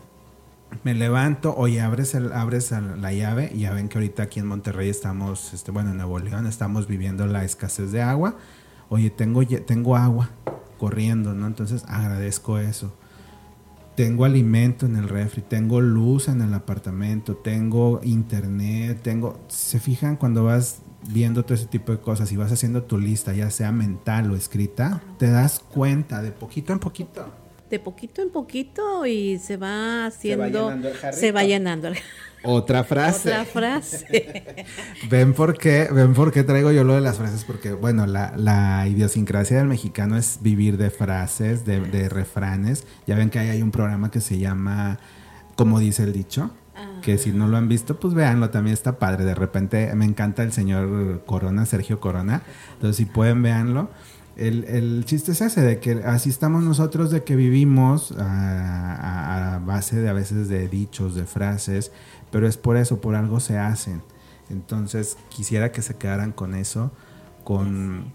me 0.83 0.93
levanto, 0.93 1.55
oye, 1.55 1.81
abres, 1.81 2.15
el, 2.15 2.31
abres 2.33 2.71
la 2.71 3.13
llave 3.13 3.51
ya 3.55 3.73
ven 3.73 3.89
que 3.89 3.97
ahorita 3.97 4.23
aquí 4.23 4.39
en 4.39 4.47
Monterrey 4.47 4.89
estamos, 4.89 5.53
este, 5.53 5.71
bueno, 5.71 5.91
en 5.91 5.97
Nuevo 5.97 6.19
León 6.19 6.45
estamos 6.47 6.87
viviendo 6.87 7.25
la 7.27 7.43
escasez 7.43 7.91
de 7.91 8.01
agua. 8.01 8.35
Oye, 8.89 9.09
tengo, 9.09 9.45
tengo 9.45 9.95
agua 9.95 10.29
corriendo, 10.77 11.33
¿no? 11.33 11.47
Entonces 11.47 11.83
agradezco 11.87 12.57
eso. 12.57 12.93
Tengo 13.95 14.25
alimento 14.25 14.85
en 14.85 14.95
el 14.95 15.09
refri, 15.09 15.41
tengo 15.41 15.81
luz 15.81 16.27
en 16.27 16.41
el 16.41 16.53
apartamento, 16.53 17.35
tengo 17.35 17.99
internet, 18.03 18.99
tengo... 19.01 19.39
Se 19.47 19.79
fijan 19.79 20.17
cuando 20.17 20.43
vas 20.43 20.81
viendo 21.07 21.43
todo 21.43 21.55
ese 21.55 21.67
tipo 21.67 21.91
de 21.91 21.99
cosas 21.99 22.31
y 22.31 22.37
vas 22.37 22.51
haciendo 22.51 22.83
tu 22.83 22.97
lista, 22.97 23.33
ya 23.33 23.49
sea 23.49 23.71
mental 23.71 24.31
o 24.31 24.35
escrita, 24.35 25.01
te 25.17 25.29
das 25.29 25.59
cuenta 25.59 26.21
de 26.21 26.31
poquito 26.31 26.73
en 26.73 26.79
poquito 26.79 27.31
de 27.69 27.79
poquito 27.79 28.21
en 28.21 28.29
poquito 28.29 29.05
y 29.05 29.39
se 29.39 29.57
va 29.57 30.05
haciendo, 30.05 30.73
se 31.11 31.31
va 31.31 31.43
llenando 31.43 31.89
el 31.89 31.97
Otra 32.43 32.83
frase. 32.83 33.29
Otra 33.29 33.45
frase. 33.45 34.45
ven 35.09 35.33
por 35.33 35.57
qué, 35.57 35.89
ven 35.91 36.13
por 36.13 36.31
qué 36.31 36.43
traigo 36.43 36.71
yo 36.71 36.83
lo 36.83 36.93
de 36.95 37.01
las 37.01 37.17
frases, 37.17 37.43
porque 37.43 37.73
bueno, 37.73 38.05
la, 38.05 38.85
idiosincrasia 38.87 39.57
del 39.57 39.67
mexicano 39.67 40.17
es 40.17 40.39
vivir 40.41 40.77
de 40.77 40.89
frases, 40.89 41.65
de, 41.65 42.09
refranes. 42.09 42.85
Ya 43.05 43.15
ven 43.15 43.29
que 43.29 43.39
ahí 43.39 43.49
hay 43.49 43.61
un 43.61 43.71
programa 43.71 44.11
que 44.11 44.21
se 44.21 44.37
llama 44.37 44.99
Como 45.55 45.79
dice 45.79 46.03
el 46.03 46.13
dicho. 46.13 46.51
Que 47.01 47.17
si 47.17 47.31
no 47.31 47.47
lo 47.47 47.57
han 47.57 47.67
visto, 47.67 47.99
pues 47.99 48.13
véanlo, 48.13 48.49
también 48.49 48.73
está 48.73 48.99
padre. 48.99 49.25
De 49.25 49.35
repente 49.35 49.93
me 49.95 50.05
encanta 50.05 50.43
el 50.43 50.51
señor 50.51 51.23
Corona, 51.25 51.65
Sergio 51.65 51.99
Corona. 51.99 52.41
Entonces, 52.75 52.97
si 52.97 53.05
pueden, 53.05 53.41
véanlo 53.41 53.89
el, 54.37 55.03
chiste 55.05 55.31
es 55.31 55.41
ese, 55.41 55.61
de 55.61 55.79
que 55.79 56.03
así 56.05 56.29
estamos 56.29 56.63
nosotros, 56.63 57.09
de 57.09 57.23
que 57.23 57.35
vivimos 57.35 58.13
a, 58.19 59.59
base 59.65 59.99
de 59.99 60.09
a 60.09 60.13
veces 60.13 60.47
de 60.47 60.67
dichos, 60.67 61.15
de 61.15 61.25
frases, 61.25 61.91
pero 62.31 62.47
es 62.47 62.57
por 62.57 62.77
eso, 62.77 63.01
por 63.01 63.15
algo 63.15 63.39
se 63.39 63.57
hacen. 63.57 64.03
Entonces 64.49 65.17
quisiera 65.29 65.71
que 65.71 65.81
se 65.81 65.95
quedaran 65.95 66.31
con 66.31 66.53
eso, 66.53 66.91
con, 67.43 68.13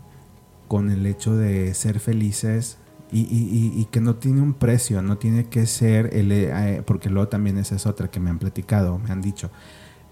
con 0.68 0.90
el 0.90 1.04
hecho 1.06 1.36
de 1.36 1.74
ser 1.74 1.98
felices 1.98 2.78
y, 3.12 3.86
que 3.90 4.00
no 4.00 4.16
tiene 4.16 4.40
un 4.40 4.54
precio, 4.54 5.02
no 5.02 5.18
tiene 5.18 5.44
que 5.44 5.66
ser, 5.66 6.10
el, 6.14 6.32
eh, 6.32 6.82
porque 6.86 7.10
luego 7.10 7.28
también 7.28 7.58
esa 7.58 7.76
es 7.76 7.86
otra 7.86 8.10
que 8.10 8.20
me 8.20 8.30
han 8.30 8.38
platicado, 8.38 8.98
me 8.98 9.10
han 9.10 9.20
dicho 9.20 9.50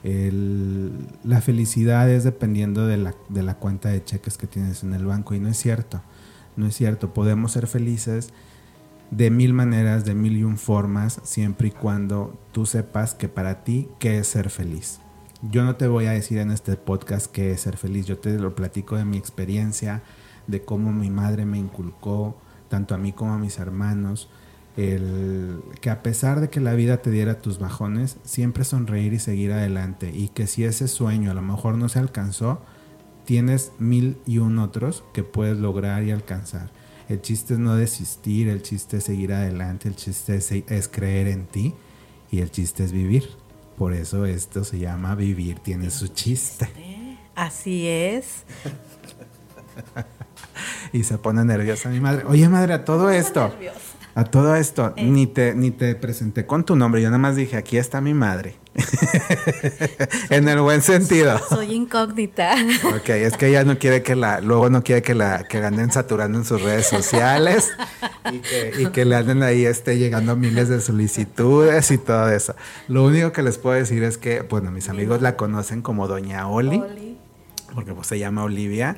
la 0.02 1.40
felicidad 1.42 2.08
es 2.10 2.24
dependiendo 2.24 2.86
de 2.86 2.96
la, 2.96 3.14
de 3.28 3.42
la 3.42 3.54
cuenta 3.54 3.90
de 3.90 4.02
cheques 4.02 4.38
que 4.38 4.46
tienes 4.46 4.82
en 4.82 4.94
el 4.94 5.04
banco 5.04 5.34
y 5.34 5.40
no 5.40 5.48
es 5.48 5.58
cierto, 5.58 6.00
no 6.56 6.66
es 6.66 6.74
cierto, 6.74 7.12
podemos 7.12 7.52
ser 7.52 7.66
felices 7.66 8.32
de 9.10 9.30
mil 9.30 9.52
maneras, 9.52 10.04
de 10.04 10.14
mil 10.14 10.36
y 10.36 10.44
un 10.44 10.56
formas, 10.56 11.20
siempre 11.24 11.68
y 11.68 11.70
cuando 11.72 12.38
tú 12.52 12.64
sepas 12.64 13.14
que 13.14 13.28
para 13.28 13.62
ti, 13.62 13.88
¿qué 13.98 14.18
es 14.18 14.28
ser 14.28 14.50
feliz? 14.50 15.00
Yo 15.50 15.64
no 15.64 15.76
te 15.76 15.86
voy 15.86 16.06
a 16.06 16.12
decir 16.12 16.38
en 16.38 16.50
este 16.50 16.76
podcast 16.76 17.26
qué 17.26 17.50
es 17.50 17.62
ser 17.62 17.76
feliz, 17.76 18.06
yo 18.06 18.18
te 18.18 18.38
lo 18.38 18.54
platico 18.54 18.96
de 18.96 19.04
mi 19.04 19.18
experiencia, 19.18 20.02
de 20.46 20.62
cómo 20.64 20.92
mi 20.92 21.10
madre 21.10 21.44
me 21.44 21.58
inculcó, 21.58 22.36
tanto 22.70 22.94
a 22.94 22.98
mí 22.98 23.12
como 23.12 23.34
a 23.34 23.38
mis 23.38 23.58
hermanos, 23.58 24.30
el 24.76 25.60
que 25.82 25.90
a 25.90 26.02
pesar 26.02 26.40
de 26.40 26.48
que 26.48 26.60
la 26.60 26.72
vida 26.72 27.02
te 27.02 27.10
diera 27.10 27.42
tus 27.42 27.58
bajones, 27.58 28.16
siempre 28.24 28.64
sonreír 28.64 29.12
y 29.12 29.18
seguir 29.18 29.52
adelante 29.52 30.10
y 30.14 30.28
que 30.28 30.46
si 30.46 30.64
ese 30.64 30.88
sueño 30.88 31.30
a 31.30 31.34
lo 31.34 31.42
mejor 31.42 31.76
no 31.76 31.90
se 31.90 31.98
alcanzó, 31.98 32.62
tienes 33.26 33.72
mil 33.78 34.16
y 34.24 34.38
un 34.38 34.58
otros 34.58 35.04
que 35.12 35.22
puedes 35.22 35.58
lograr 35.58 36.04
y 36.04 36.12
alcanzar. 36.12 36.70
El 37.08 37.20
chiste 37.20 37.54
es 37.54 37.60
no 37.60 37.74
desistir, 37.74 38.48
el 38.48 38.62
chiste 38.62 38.98
es 38.98 39.04
seguir 39.04 39.32
adelante, 39.32 39.88
el 39.88 39.96
chiste 39.96 40.36
es, 40.36 40.88
creer 40.88 41.26
en 41.26 41.46
ti 41.46 41.74
y 42.30 42.38
el 42.38 42.52
chiste 42.52 42.84
es 42.84 42.92
vivir. 42.92 43.28
Por 43.76 43.92
eso 43.92 44.24
esto 44.26 44.62
se 44.62 44.78
llama 44.78 45.16
vivir, 45.16 45.58
tiene 45.58 45.90
su 45.90 46.08
chiste. 46.08 46.68
Así 47.34 47.88
es. 47.88 48.44
y 50.92 51.04
se 51.04 51.18
pone 51.18 51.44
nerviosa 51.44 51.88
mi 51.88 52.00
madre. 52.00 52.24
Oye 52.26 52.48
madre, 52.48 52.74
a 52.74 52.84
todo 52.84 53.10
esto. 53.10 53.52
A 54.14 54.24
todo 54.24 54.56
esto, 54.56 54.92
eh. 54.96 55.04
ni, 55.04 55.26
te, 55.28 55.54
ni 55.54 55.70
te 55.70 55.94
presenté 55.94 56.44
con 56.44 56.64
tu 56.64 56.74
nombre, 56.74 57.00
yo 57.00 57.08
nada 57.08 57.18
más 57.18 57.36
dije, 57.36 57.56
aquí 57.56 57.76
está 57.76 58.00
mi 58.00 58.12
madre. 58.12 58.56
en 60.30 60.48
el 60.48 60.60
buen 60.60 60.82
sentido. 60.82 61.38
Soy 61.48 61.74
incógnita. 61.74 62.54
ok, 62.96 63.08
es 63.10 63.36
que 63.36 63.48
ella 63.48 63.64
no 63.64 63.78
quiere 63.78 64.02
que 64.02 64.16
la, 64.16 64.40
luego 64.40 64.68
no 64.68 64.82
quiere 64.82 65.02
que 65.02 65.14
la, 65.14 65.44
que 65.44 65.58
anden 65.58 65.92
saturando 65.92 66.38
en 66.38 66.44
sus 66.44 66.62
redes 66.62 66.86
sociales 66.86 67.70
y 68.78 68.86
que, 68.86 69.04
le 69.04 69.16
anden 69.16 69.42
ahí 69.42 69.64
este, 69.64 69.98
llegando 69.98 70.36
miles 70.36 70.68
de 70.68 70.80
solicitudes 70.80 71.90
y 71.90 71.98
todo 71.98 72.30
eso. 72.30 72.54
Lo 72.88 73.04
único 73.04 73.32
que 73.32 73.42
les 73.42 73.58
puedo 73.58 73.76
decir 73.76 74.02
es 74.02 74.18
que, 74.18 74.42
bueno, 74.42 74.70
mis 74.70 74.88
amigos 74.88 75.22
la 75.22 75.36
conocen 75.36 75.82
como 75.82 76.08
Doña 76.08 76.48
Oli, 76.48 76.82
porque 77.74 77.92
pues 77.92 78.06
se 78.06 78.18
llama 78.18 78.44
Olivia, 78.44 78.96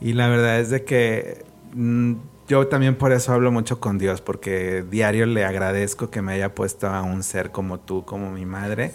y 0.00 0.12
la 0.12 0.28
verdad 0.28 0.60
es 0.60 0.70
de 0.70 0.84
que... 0.84 1.44
Mm, 1.74 2.14
yo 2.48 2.68
también 2.68 2.94
por 2.94 3.10
eso 3.10 3.32
hablo 3.32 3.50
mucho 3.50 3.80
con 3.80 3.98
Dios, 3.98 4.20
porque 4.20 4.84
diario 4.88 5.26
le 5.26 5.44
agradezco 5.44 6.10
que 6.10 6.22
me 6.22 6.32
haya 6.34 6.54
puesto 6.54 6.86
a 6.86 7.02
un 7.02 7.24
ser 7.24 7.50
como 7.50 7.80
tú, 7.80 8.04
como 8.04 8.30
mi 8.30 8.46
madre, 8.46 8.92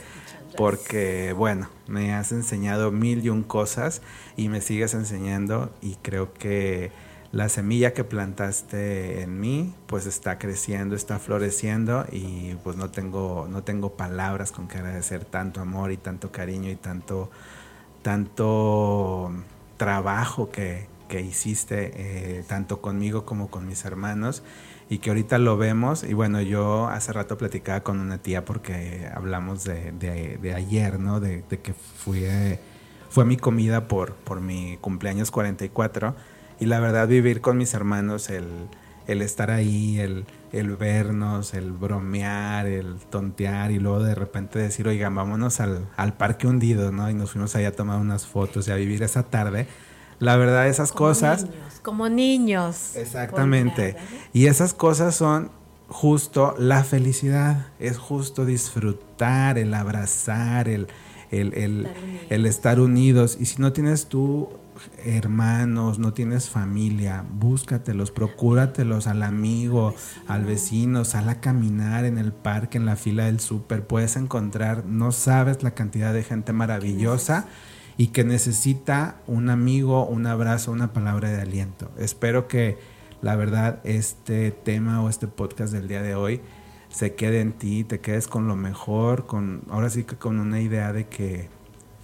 porque 0.55 1.33
bueno, 1.33 1.67
me 1.87 2.13
has 2.13 2.31
enseñado 2.31 2.91
mil 2.91 3.25
y 3.25 3.29
un 3.29 3.43
cosas 3.43 4.01
y 4.37 4.47
me 4.47 4.61
sigues 4.61 4.93
enseñando 4.93 5.69
y 5.81 5.95
creo 6.01 6.33
que 6.33 6.91
la 7.33 7.49
semilla 7.49 7.93
que 7.93 8.03
plantaste 8.03 9.21
en 9.21 9.39
mí 9.39 9.73
pues 9.85 10.05
está 10.05 10.37
creciendo, 10.37 10.95
está 10.95 11.19
floreciendo 11.19 12.05
y 12.11 12.55
pues 12.63 12.77
no 12.77 12.89
tengo, 12.89 13.47
no 13.49 13.63
tengo 13.63 13.93
palabras 13.97 14.51
con 14.51 14.67
que 14.69 14.77
agradecer 14.77 15.25
tanto 15.25 15.61
amor 15.61 15.91
y 15.91 15.97
tanto 15.97 16.31
cariño 16.31 16.69
y 16.69 16.75
tanto, 16.75 17.29
tanto 18.01 19.31
trabajo 19.77 20.51
que, 20.51 20.90
que 21.11 21.19
hiciste 21.19 21.91
eh, 21.93 22.43
tanto 22.47 22.79
conmigo 22.79 23.25
como 23.25 23.51
con 23.51 23.67
mis 23.67 23.83
hermanos 23.83 24.43
y 24.89 24.99
que 24.99 25.09
ahorita 25.09 25.39
lo 25.39 25.57
vemos. 25.57 26.03
Y 26.03 26.13
bueno, 26.13 26.41
yo 26.41 26.87
hace 26.87 27.11
rato 27.11 27.37
platicaba 27.37 27.81
con 27.81 27.99
una 27.99 28.19
tía 28.19 28.45
porque 28.45 29.09
hablamos 29.13 29.65
de, 29.65 29.91
de, 29.91 30.53
ayer, 30.53 31.01
¿no? 31.01 31.19
De, 31.19 31.43
que 31.43 31.73
fui, 31.73 32.25
fue 33.09 33.25
mi 33.25 33.35
comida 33.35 33.89
por, 33.89 34.13
por 34.13 34.39
mi 34.39 34.77
cumpleaños 34.79 35.31
44 35.31 36.15
y 36.61 36.65
la 36.67 36.79
verdad 36.79 37.09
vivir 37.09 37.41
con 37.41 37.57
mis 37.57 37.73
hermanos, 37.73 38.29
el, 38.29 38.47
el 39.05 39.21
estar 39.21 39.51
ahí, 39.51 39.99
el, 39.99 40.23
el 40.53 40.77
vernos, 40.77 41.53
el 41.53 41.73
bromear, 41.73 42.67
el 42.67 42.95
tontear 43.09 43.71
y 43.71 43.79
luego 43.79 44.01
de 44.01 44.15
repente 44.15 44.59
decir, 44.59 44.87
oigan, 44.87 45.13
vámonos 45.13 45.59
al, 45.59 45.89
al 45.97 46.13
parque 46.13 46.47
hundido, 46.47 46.93
¿no? 46.93 47.09
Y 47.09 47.13
nos 47.13 47.31
fuimos 47.31 47.53
allá 47.57 47.67
a 47.67 47.73
tomar 47.73 47.99
unas 47.99 48.27
fotos 48.27 48.69
y 48.69 48.71
a 48.71 48.75
vivir 48.75 49.03
esa 49.03 49.23
tarde 49.23 49.67
la 50.21 50.37
verdad, 50.37 50.67
esas 50.67 50.91
cosas... 50.91 51.47
como 51.81 52.07
niños. 52.07 52.95
Exactamente. 52.95 53.97
Y 54.33 54.45
esas 54.45 54.75
cosas 54.75 55.15
son 55.15 55.49
justo 55.87 56.53
la 56.59 56.83
felicidad, 56.83 57.65
es 57.79 57.97
justo 57.97 58.45
disfrutar, 58.45 59.57
el 59.57 59.73
abrazar, 59.73 60.69
el, 60.69 60.87
el, 61.31 62.45
estar, 62.45 62.79
unidos. 62.79 63.35
Y 63.39 63.47
si 63.47 63.59
no 63.59 63.73
tienes 63.73 64.05
tú 64.05 64.49
hermanos, 65.03 65.97
no 65.97 66.13
tienes 66.13 66.49
familia, 66.49 67.25
búscatelos, 67.27 68.11
procúratelos 68.11 69.07
al 69.07 69.23
amigo, 69.23 69.95
al 70.27 70.45
vecino, 70.45 71.03
sal 71.03 71.29
a 71.29 71.41
caminar 71.41 72.05
en 72.05 72.19
el 72.19 72.31
parque, 72.31 72.77
en 72.77 72.85
la 72.85 72.95
fila 72.95 73.25
del 73.25 73.39
súper, 73.39 73.85
puedes 73.87 74.17
encontrar, 74.17 74.85
no 74.85 75.11
sabes 75.11 75.63
la 75.63 75.71
cantidad 75.71 76.13
de 76.13 76.23
gente 76.23 76.53
maravillosa 76.53 77.47
y 77.97 78.07
que 78.07 78.23
necesita 78.23 79.21
un 79.27 79.49
amigo, 79.49 80.05
un 80.05 80.25
abrazo, 80.25 80.71
una 80.71 80.93
palabra 80.93 81.29
de 81.29 81.41
aliento. 81.41 81.91
Espero 81.97 82.47
que 82.47 82.77
la 83.21 83.35
verdad 83.35 83.79
este 83.83 84.51
tema 84.51 85.03
o 85.03 85.09
este 85.09 85.27
podcast 85.27 85.73
del 85.73 85.87
día 85.87 86.01
de 86.01 86.15
hoy 86.15 86.41
se 86.89 87.15
quede 87.15 87.41
en 87.41 87.53
ti, 87.53 87.83
te 87.83 87.99
quedes 87.99 88.27
con 88.27 88.47
lo 88.47 88.55
mejor, 88.55 89.25
con 89.25 89.63
ahora 89.69 89.89
sí 89.89 90.03
que 90.03 90.17
con 90.17 90.39
una 90.39 90.61
idea 90.61 90.91
de 90.91 91.07
que 91.07 91.49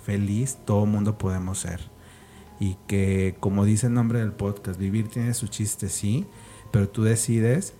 feliz 0.04 0.58
todo 0.66 0.86
mundo 0.86 1.18
podemos 1.18 1.60
ser. 1.60 1.82
Y 2.60 2.78
que 2.88 3.36
como 3.40 3.66
dice 3.66 3.88
el 3.88 3.94
nombre 3.94 4.20
del 4.20 4.32
podcast, 4.32 4.80
vivir 4.80 5.10
tiene 5.10 5.34
su 5.34 5.48
chiste, 5.48 5.90
sí, 5.90 6.26
pero 6.72 6.90
tú 6.90 7.04
decides 7.04 7.74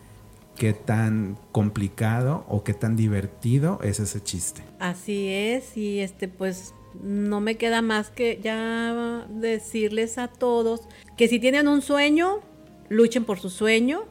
qué 0.56 0.74
tan 0.74 1.38
complicado 1.52 2.46
o 2.48 2.64
qué 2.64 2.74
tan 2.74 2.96
divertido 2.96 3.80
es 3.84 4.00
ese 4.00 4.22
chiste. 4.22 4.64
Así 4.80 5.30
es, 5.30 5.78
y 5.78 6.00
este 6.00 6.28
pues 6.28 6.74
no 7.02 7.42
me 7.42 7.56
queda 7.56 7.82
más 7.82 8.10
que 8.10 8.40
ya 8.42 9.26
decirles 9.30 10.18
a 10.18 10.28
todos 10.28 10.82
que 11.18 11.28
si 11.28 11.40
tienen 11.40 11.68
un 11.68 11.82
sueño, 11.82 12.40
luchen 12.90 13.26
por 13.26 13.40
su 13.40 13.50
sueño, 13.50 14.06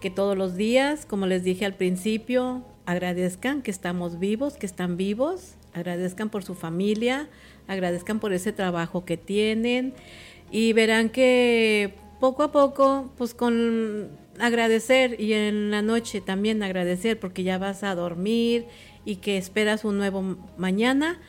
que 0.00 0.10
todos 0.10 0.36
los 0.36 0.56
días, 0.56 1.06
como 1.06 1.26
les 1.26 1.44
dije 1.44 1.64
al 1.64 1.74
principio, 1.74 2.64
agradezcan 2.86 3.62
que 3.62 3.70
estamos 3.70 4.18
vivos, 4.18 4.54
que 4.54 4.66
están 4.66 4.96
vivos, 4.96 5.54
agradezcan 5.74 6.30
por 6.30 6.44
su 6.44 6.54
familia, 6.54 7.28
agradezcan 7.66 8.20
por 8.20 8.32
ese 8.32 8.52
trabajo 8.52 9.04
que 9.04 9.16
tienen 9.16 9.94
y 10.50 10.72
verán 10.72 11.10
que 11.10 11.94
poco 12.20 12.42
a 12.42 12.52
poco, 12.52 13.12
pues 13.16 13.34
con 13.34 14.08
agradecer 14.40 15.20
y 15.20 15.32
en 15.32 15.70
la 15.70 15.82
noche 15.82 16.20
también 16.20 16.62
agradecer 16.62 17.18
porque 17.18 17.42
ya 17.42 17.58
vas 17.58 17.82
a 17.82 17.94
dormir 17.94 18.66
y 19.04 19.16
que 19.16 19.36
esperas 19.36 19.84
un 19.84 19.98
nuevo 19.98 20.36
mañana, 20.56 21.20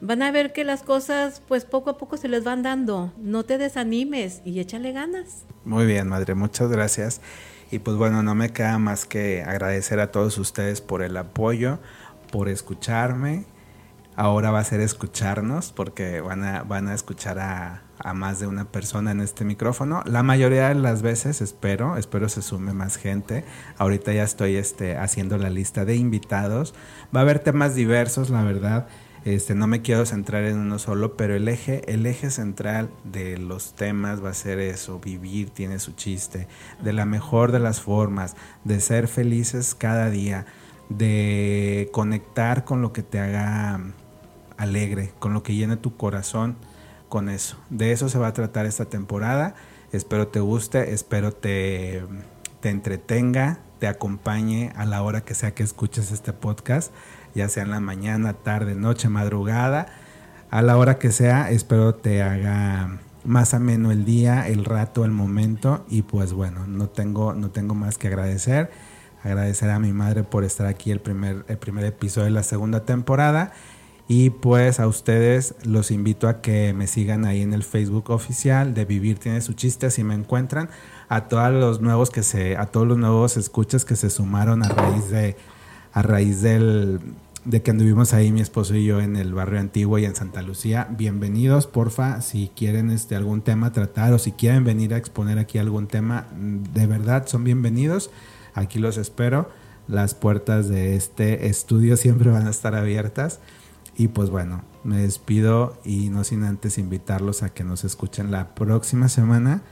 van 0.00 0.22
a 0.22 0.30
ver 0.30 0.52
que 0.52 0.64
las 0.64 0.82
cosas 0.82 1.42
pues 1.46 1.64
poco 1.64 1.90
a 1.90 1.98
poco 1.98 2.16
se 2.16 2.28
les 2.28 2.44
van 2.44 2.62
dando. 2.62 3.12
No 3.18 3.44
te 3.44 3.58
desanimes 3.58 4.42
y 4.44 4.60
échale 4.60 4.92
ganas. 4.92 5.44
Muy 5.64 5.86
bien, 5.86 6.08
madre, 6.08 6.34
muchas 6.34 6.70
gracias. 6.70 7.20
Y 7.70 7.78
pues 7.78 7.96
bueno, 7.96 8.22
no 8.22 8.34
me 8.34 8.50
queda 8.50 8.78
más 8.78 9.06
que 9.06 9.42
agradecer 9.42 10.00
a 10.00 10.12
todos 10.12 10.38
ustedes 10.38 10.80
por 10.80 11.02
el 11.02 11.16
apoyo, 11.16 11.78
por 12.30 12.48
escucharme. 12.48 13.46
Ahora 14.16 14.50
va 14.50 14.60
a 14.60 14.64
ser 14.64 14.80
escucharnos 14.80 15.72
porque 15.72 16.20
van 16.20 16.44
a, 16.44 16.62
van 16.62 16.86
a 16.86 16.94
escuchar 16.94 17.40
a, 17.40 17.82
a 17.98 18.14
más 18.14 18.38
de 18.38 18.46
una 18.46 18.66
persona 18.66 19.10
en 19.10 19.20
este 19.20 19.44
micrófono. 19.44 20.02
La 20.06 20.22
mayoría 20.22 20.68
de 20.68 20.74
las 20.74 21.02
veces 21.02 21.40
espero, 21.40 21.96
espero 21.96 22.28
se 22.28 22.42
sume 22.42 22.72
más 22.72 22.96
gente. 22.96 23.44
Ahorita 23.78 24.12
ya 24.12 24.22
estoy 24.22 24.56
este, 24.56 24.96
haciendo 24.96 25.38
la 25.38 25.50
lista 25.50 25.84
de 25.84 25.96
invitados. 25.96 26.74
Va 27.14 27.20
a 27.20 27.22
haber 27.22 27.38
temas 27.38 27.74
diversos, 27.74 28.30
la 28.30 28.42
verdad. 28.44 28.86
Este, 29.24 29.54
no 29.54 29.66
me 29.66 29.80
quiero 29.80 30.04
centrar 30.04 30.44
en 30.44 30.58
uno 30.58 30.78
solo, 30.78 31.16
pero 31.16 31.34
el 31.34 31.48
eje, 31.48 31.90
el 31.90 32.04
eje 32.04 32.30
central 32.30 32.90
de 33.04 33.38
los 33.38 33.74
temas 33.74 34.22
va 34.22 34.30
a 34.30 34.34
ser 34.34 34.58
eso, 34.58 35.00
vivir 35.00 35.48
tiene 35.48 35.78
su 35.78 35.92
chiste, 35.92 36.46
de 36.82 36.92
la 36.92 37.06
mejor 37.06 37.50
de 37.50 37.58
las 37.58 37.80
formas, 37.80 38.36
de 38.64 38.80
ser 38.80 39.08
felices 39.08 39.74
cada 39.74 40.10
día, 40.10 40.44
de 40.90 41.88
conectar 41.90 42.64
con 42.64 42.82
lo 42.82 42.92
que 42.92 43.02
te 43.02 43.18
haga 43.18 43.80
alegre, 44.58 45.12
con 45.18 45.32
lo 45.32 45.42
que 45.42 45.54
llene 45.54 45.78
tu 45.78 45.96
corazón 45.96 46.56
con 47.08 47.30
eso. 47.30 47.56
De 47.70 47.92
eso 47.92 48.10
se 48.10 48.18
va 48.18 48.28
a 48.28 48.32
tratar 48.34 48.66
esta 48.66 48.84
temporada. 48.84 49.54
Espero 49.92 50.28
te 50.28 50.40
guste, 50.40 50.92
espero 50.92 51.32
te, 51.32 52.02
te 52.60 52.68
entretenga, 52.68 53.60
te 53.78 53.86
acompañe 53.86 54.72
a 54.76 54.84
la 54.84 55.02
hora 55.02 55.22
que 55.22 55.34
sea 55.34 55.54
que 55.54 55.62
escuches 55.62 56.12
este 56.12 56.34
podcast 56.34 56.92
ya 57.34 57.48
sea 57.48 57.62
en 57.62 57.70
la 57.70 57.80
mañana, 57.80 58.32
tarde, 58.34 58.74
noche, 58.74 59.08
madrugada, 59.08 59.86
a 60.50 60.62
la 60.62 60.76
hora 60.76 60.98
que 60.98 61.10
sea, 61.10 61.50
espero 61.50 61.94
te 61.94 62.22
haga 62.22 63.00
más 63.24 63.54
ameno 63.54 63.90
el 63.90 64.04
día, 64.04 64.46
el 64.48 64.64
rato, 64.64 65.04
el 65.04 65.10
momento 65.10 65.84
y 65.88 66.02
pues 66.02 66.32
bueno, 66.32 66.66
no 66.66 66.88
tengo, 66.88 67.34
no 67.34 67.50
tengo 67.50 67.74
más 67.74 67.98
que 67.98 68.08
agradecer. 68.08 68.70
Agradecer 69.22 69.70
a 69.70 69.78
mi 69.78 69.92
madre 69.92 70.22
por 70.22 70.44
estar 70.44 70.66
aquí 70.66 70.90
el 70.90 71.00
primer, 71.00 71.46
el 71.48 71.56
primer 71.56 71.86
episodio 71.86 72.26
de 72.26 72.30
la 72.30 72.42
segunda 72.42 72.84
temporada. 72.84 73.52
Y 74.06 74.28
pues 74.28 74.80
a 74.80 74.86
ustedes 74.86 75.54
los 75.64 75.90
invito 75.90 76.28
a 76.28 76.42
que 76.42 76.74
me 76.74 76.86
sigan 76.86 77.24
ahí 77.24 77.40
en 77.40 77.54
el 77.54 77.62
Facebook 77.62 78.10
oficial 78.10 78.74
de 78.74 78.84
Vivir 78.84 79.18
tiene 79.18 79.40
su 79.40 79.54
chiste 79.54 79.90
si 79.90 80.04
me 80.04 80.14
encuentran. 80.14 80.68
A 81.08 81.28
todos 81.28 81.52
los 81.52 81.80
nuevos 81.80 82.10
que 82.10 82.22
se, 82.22 82.58
a 82.58 82.66
todos 82.66 82.86
los 82.86 82.98
nuevos 82.98 83.38
escuchas 83.38 83.86
que 83.86 83.96
se 83.96 84.10
sumaron 84.10 84.62
a 84.62 84.68
raíz 84.68 85.08
de, 85.08 85.36
a 85.94 86.02
raíz 86.02 86.42
del, 86.42 87.00
de 87.44 87.62
que 87.62 87.70
anduvimos 87.70 88.14
ahí 88.14 88.32
mi 88.32 88.40
esposo 88.40 88.74
y 88.74 88.84
yo 88.84 89.00
en 89.00 89.16
el 89.16 89.34
barrio 89.34 89.60
antiguo 89.60 89.98
y 89.98 90.04
en 90.04 90.16
Santa 90.16 90.40
Lucía. 90.40 90.88
Bienvenidos, 90.90 91.66
porfa, 91.66 92.22
si 92.22 92.50
quieren 92.56 92.90
este 92.90 93.16
algún 93.16 93.42
tema 93.42 93.72
tratar 93.72 94.12
o 94.14 94.18
si 94.18 94.32
quieren 94.32 94.64
venir 94.64 94.94
a 94.94 94.96
exponer 94.96 95.38
aquí 95.38 95.58
algún 95.58 95.86
tema, 95.86 96.26
de 96.34 96.86
verdad 96.86 97.26
son 97.26 97.44
bienvenidos. 97.44 98.10
Aquí 98.54 98.78
los 98.78 98.96
espero. 98.96 99.50
Las 99.88 100.14
puertas 100.14 100.68
de 100.68 100.96
este 100.96 101.48
estudio 101.48 101.96
siempre 101.98 102.30
van 102.30 102.46
a 102.46 102.50
estar 102.50 102.74
abiertas. 102.74 103.40
Y 103.96 104.08
pues 104.08 104.30
bueno, 104.30 104.62
me 104.82 104.98
despido 104.98 105.78
y 105.84 106.08
no 106.08 106.24
sin 106.24 106.44
antes 106.44 106.78
invitarlos 106.78 107.42
a 107.42 107.50
que 107.50 107.62
nos 107.62 107.84
escuchen 107.84 108.30
la 108.30 108.54
próxima 108.54 109.08
semana 109.08 109.62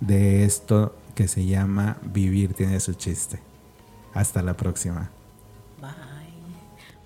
de 0.00 0.44
esto 0.44 0.96
que 1.14 1.26
se 1.26 1.46
llama 1.46 1.96
Vivir 2.12 2.54
tiene 2.54 2.78
su 2.80 2.94
chiste. 2.94 3.40
Hasta 4.12 4.42
la 4.42 4.56
próxima. 4.56 5.10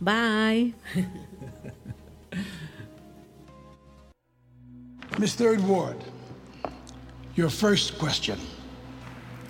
Bye. 0.00 0.72
Miss 5.18 5.34
Third 5.34 5.60
Ward, 5.66 5.96
your 7.34 7.50
first 7.50 7.98
question. 7.98 8.38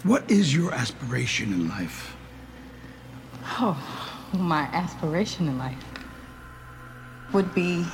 What 0.04 0.30
is 0.30 0.54
your 0.54 0.72
aspiration 0.72 1.52
in 1.52 1.68
life? 1.68 2.16
Oh, 3.60 3.76
my 4.32 4.62
aspiration 4.72 5.48
in 5.48 5.58
life 5.58 5.84
would 7.32 7.54
be 7.54 7.84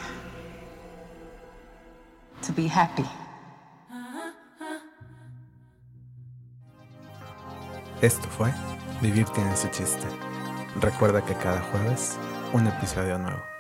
to 2.43 2.53
be 2.53 2.67
happy. 2.69 3.07
Esto 8.03 8.29
fue 8.29 8.53
Vivir 9.01 9.27
tiene 9.31 9.57
su 9.57 9.69
chiste. 9.69 10.07
Recuerda 10.81 11.23
que 11.23 11.35
cada 11.35 11.61
jueves 11.61 12.19
un 12.55 12.69
episodio 12.69 13.19
nuevo. 13.19 13.54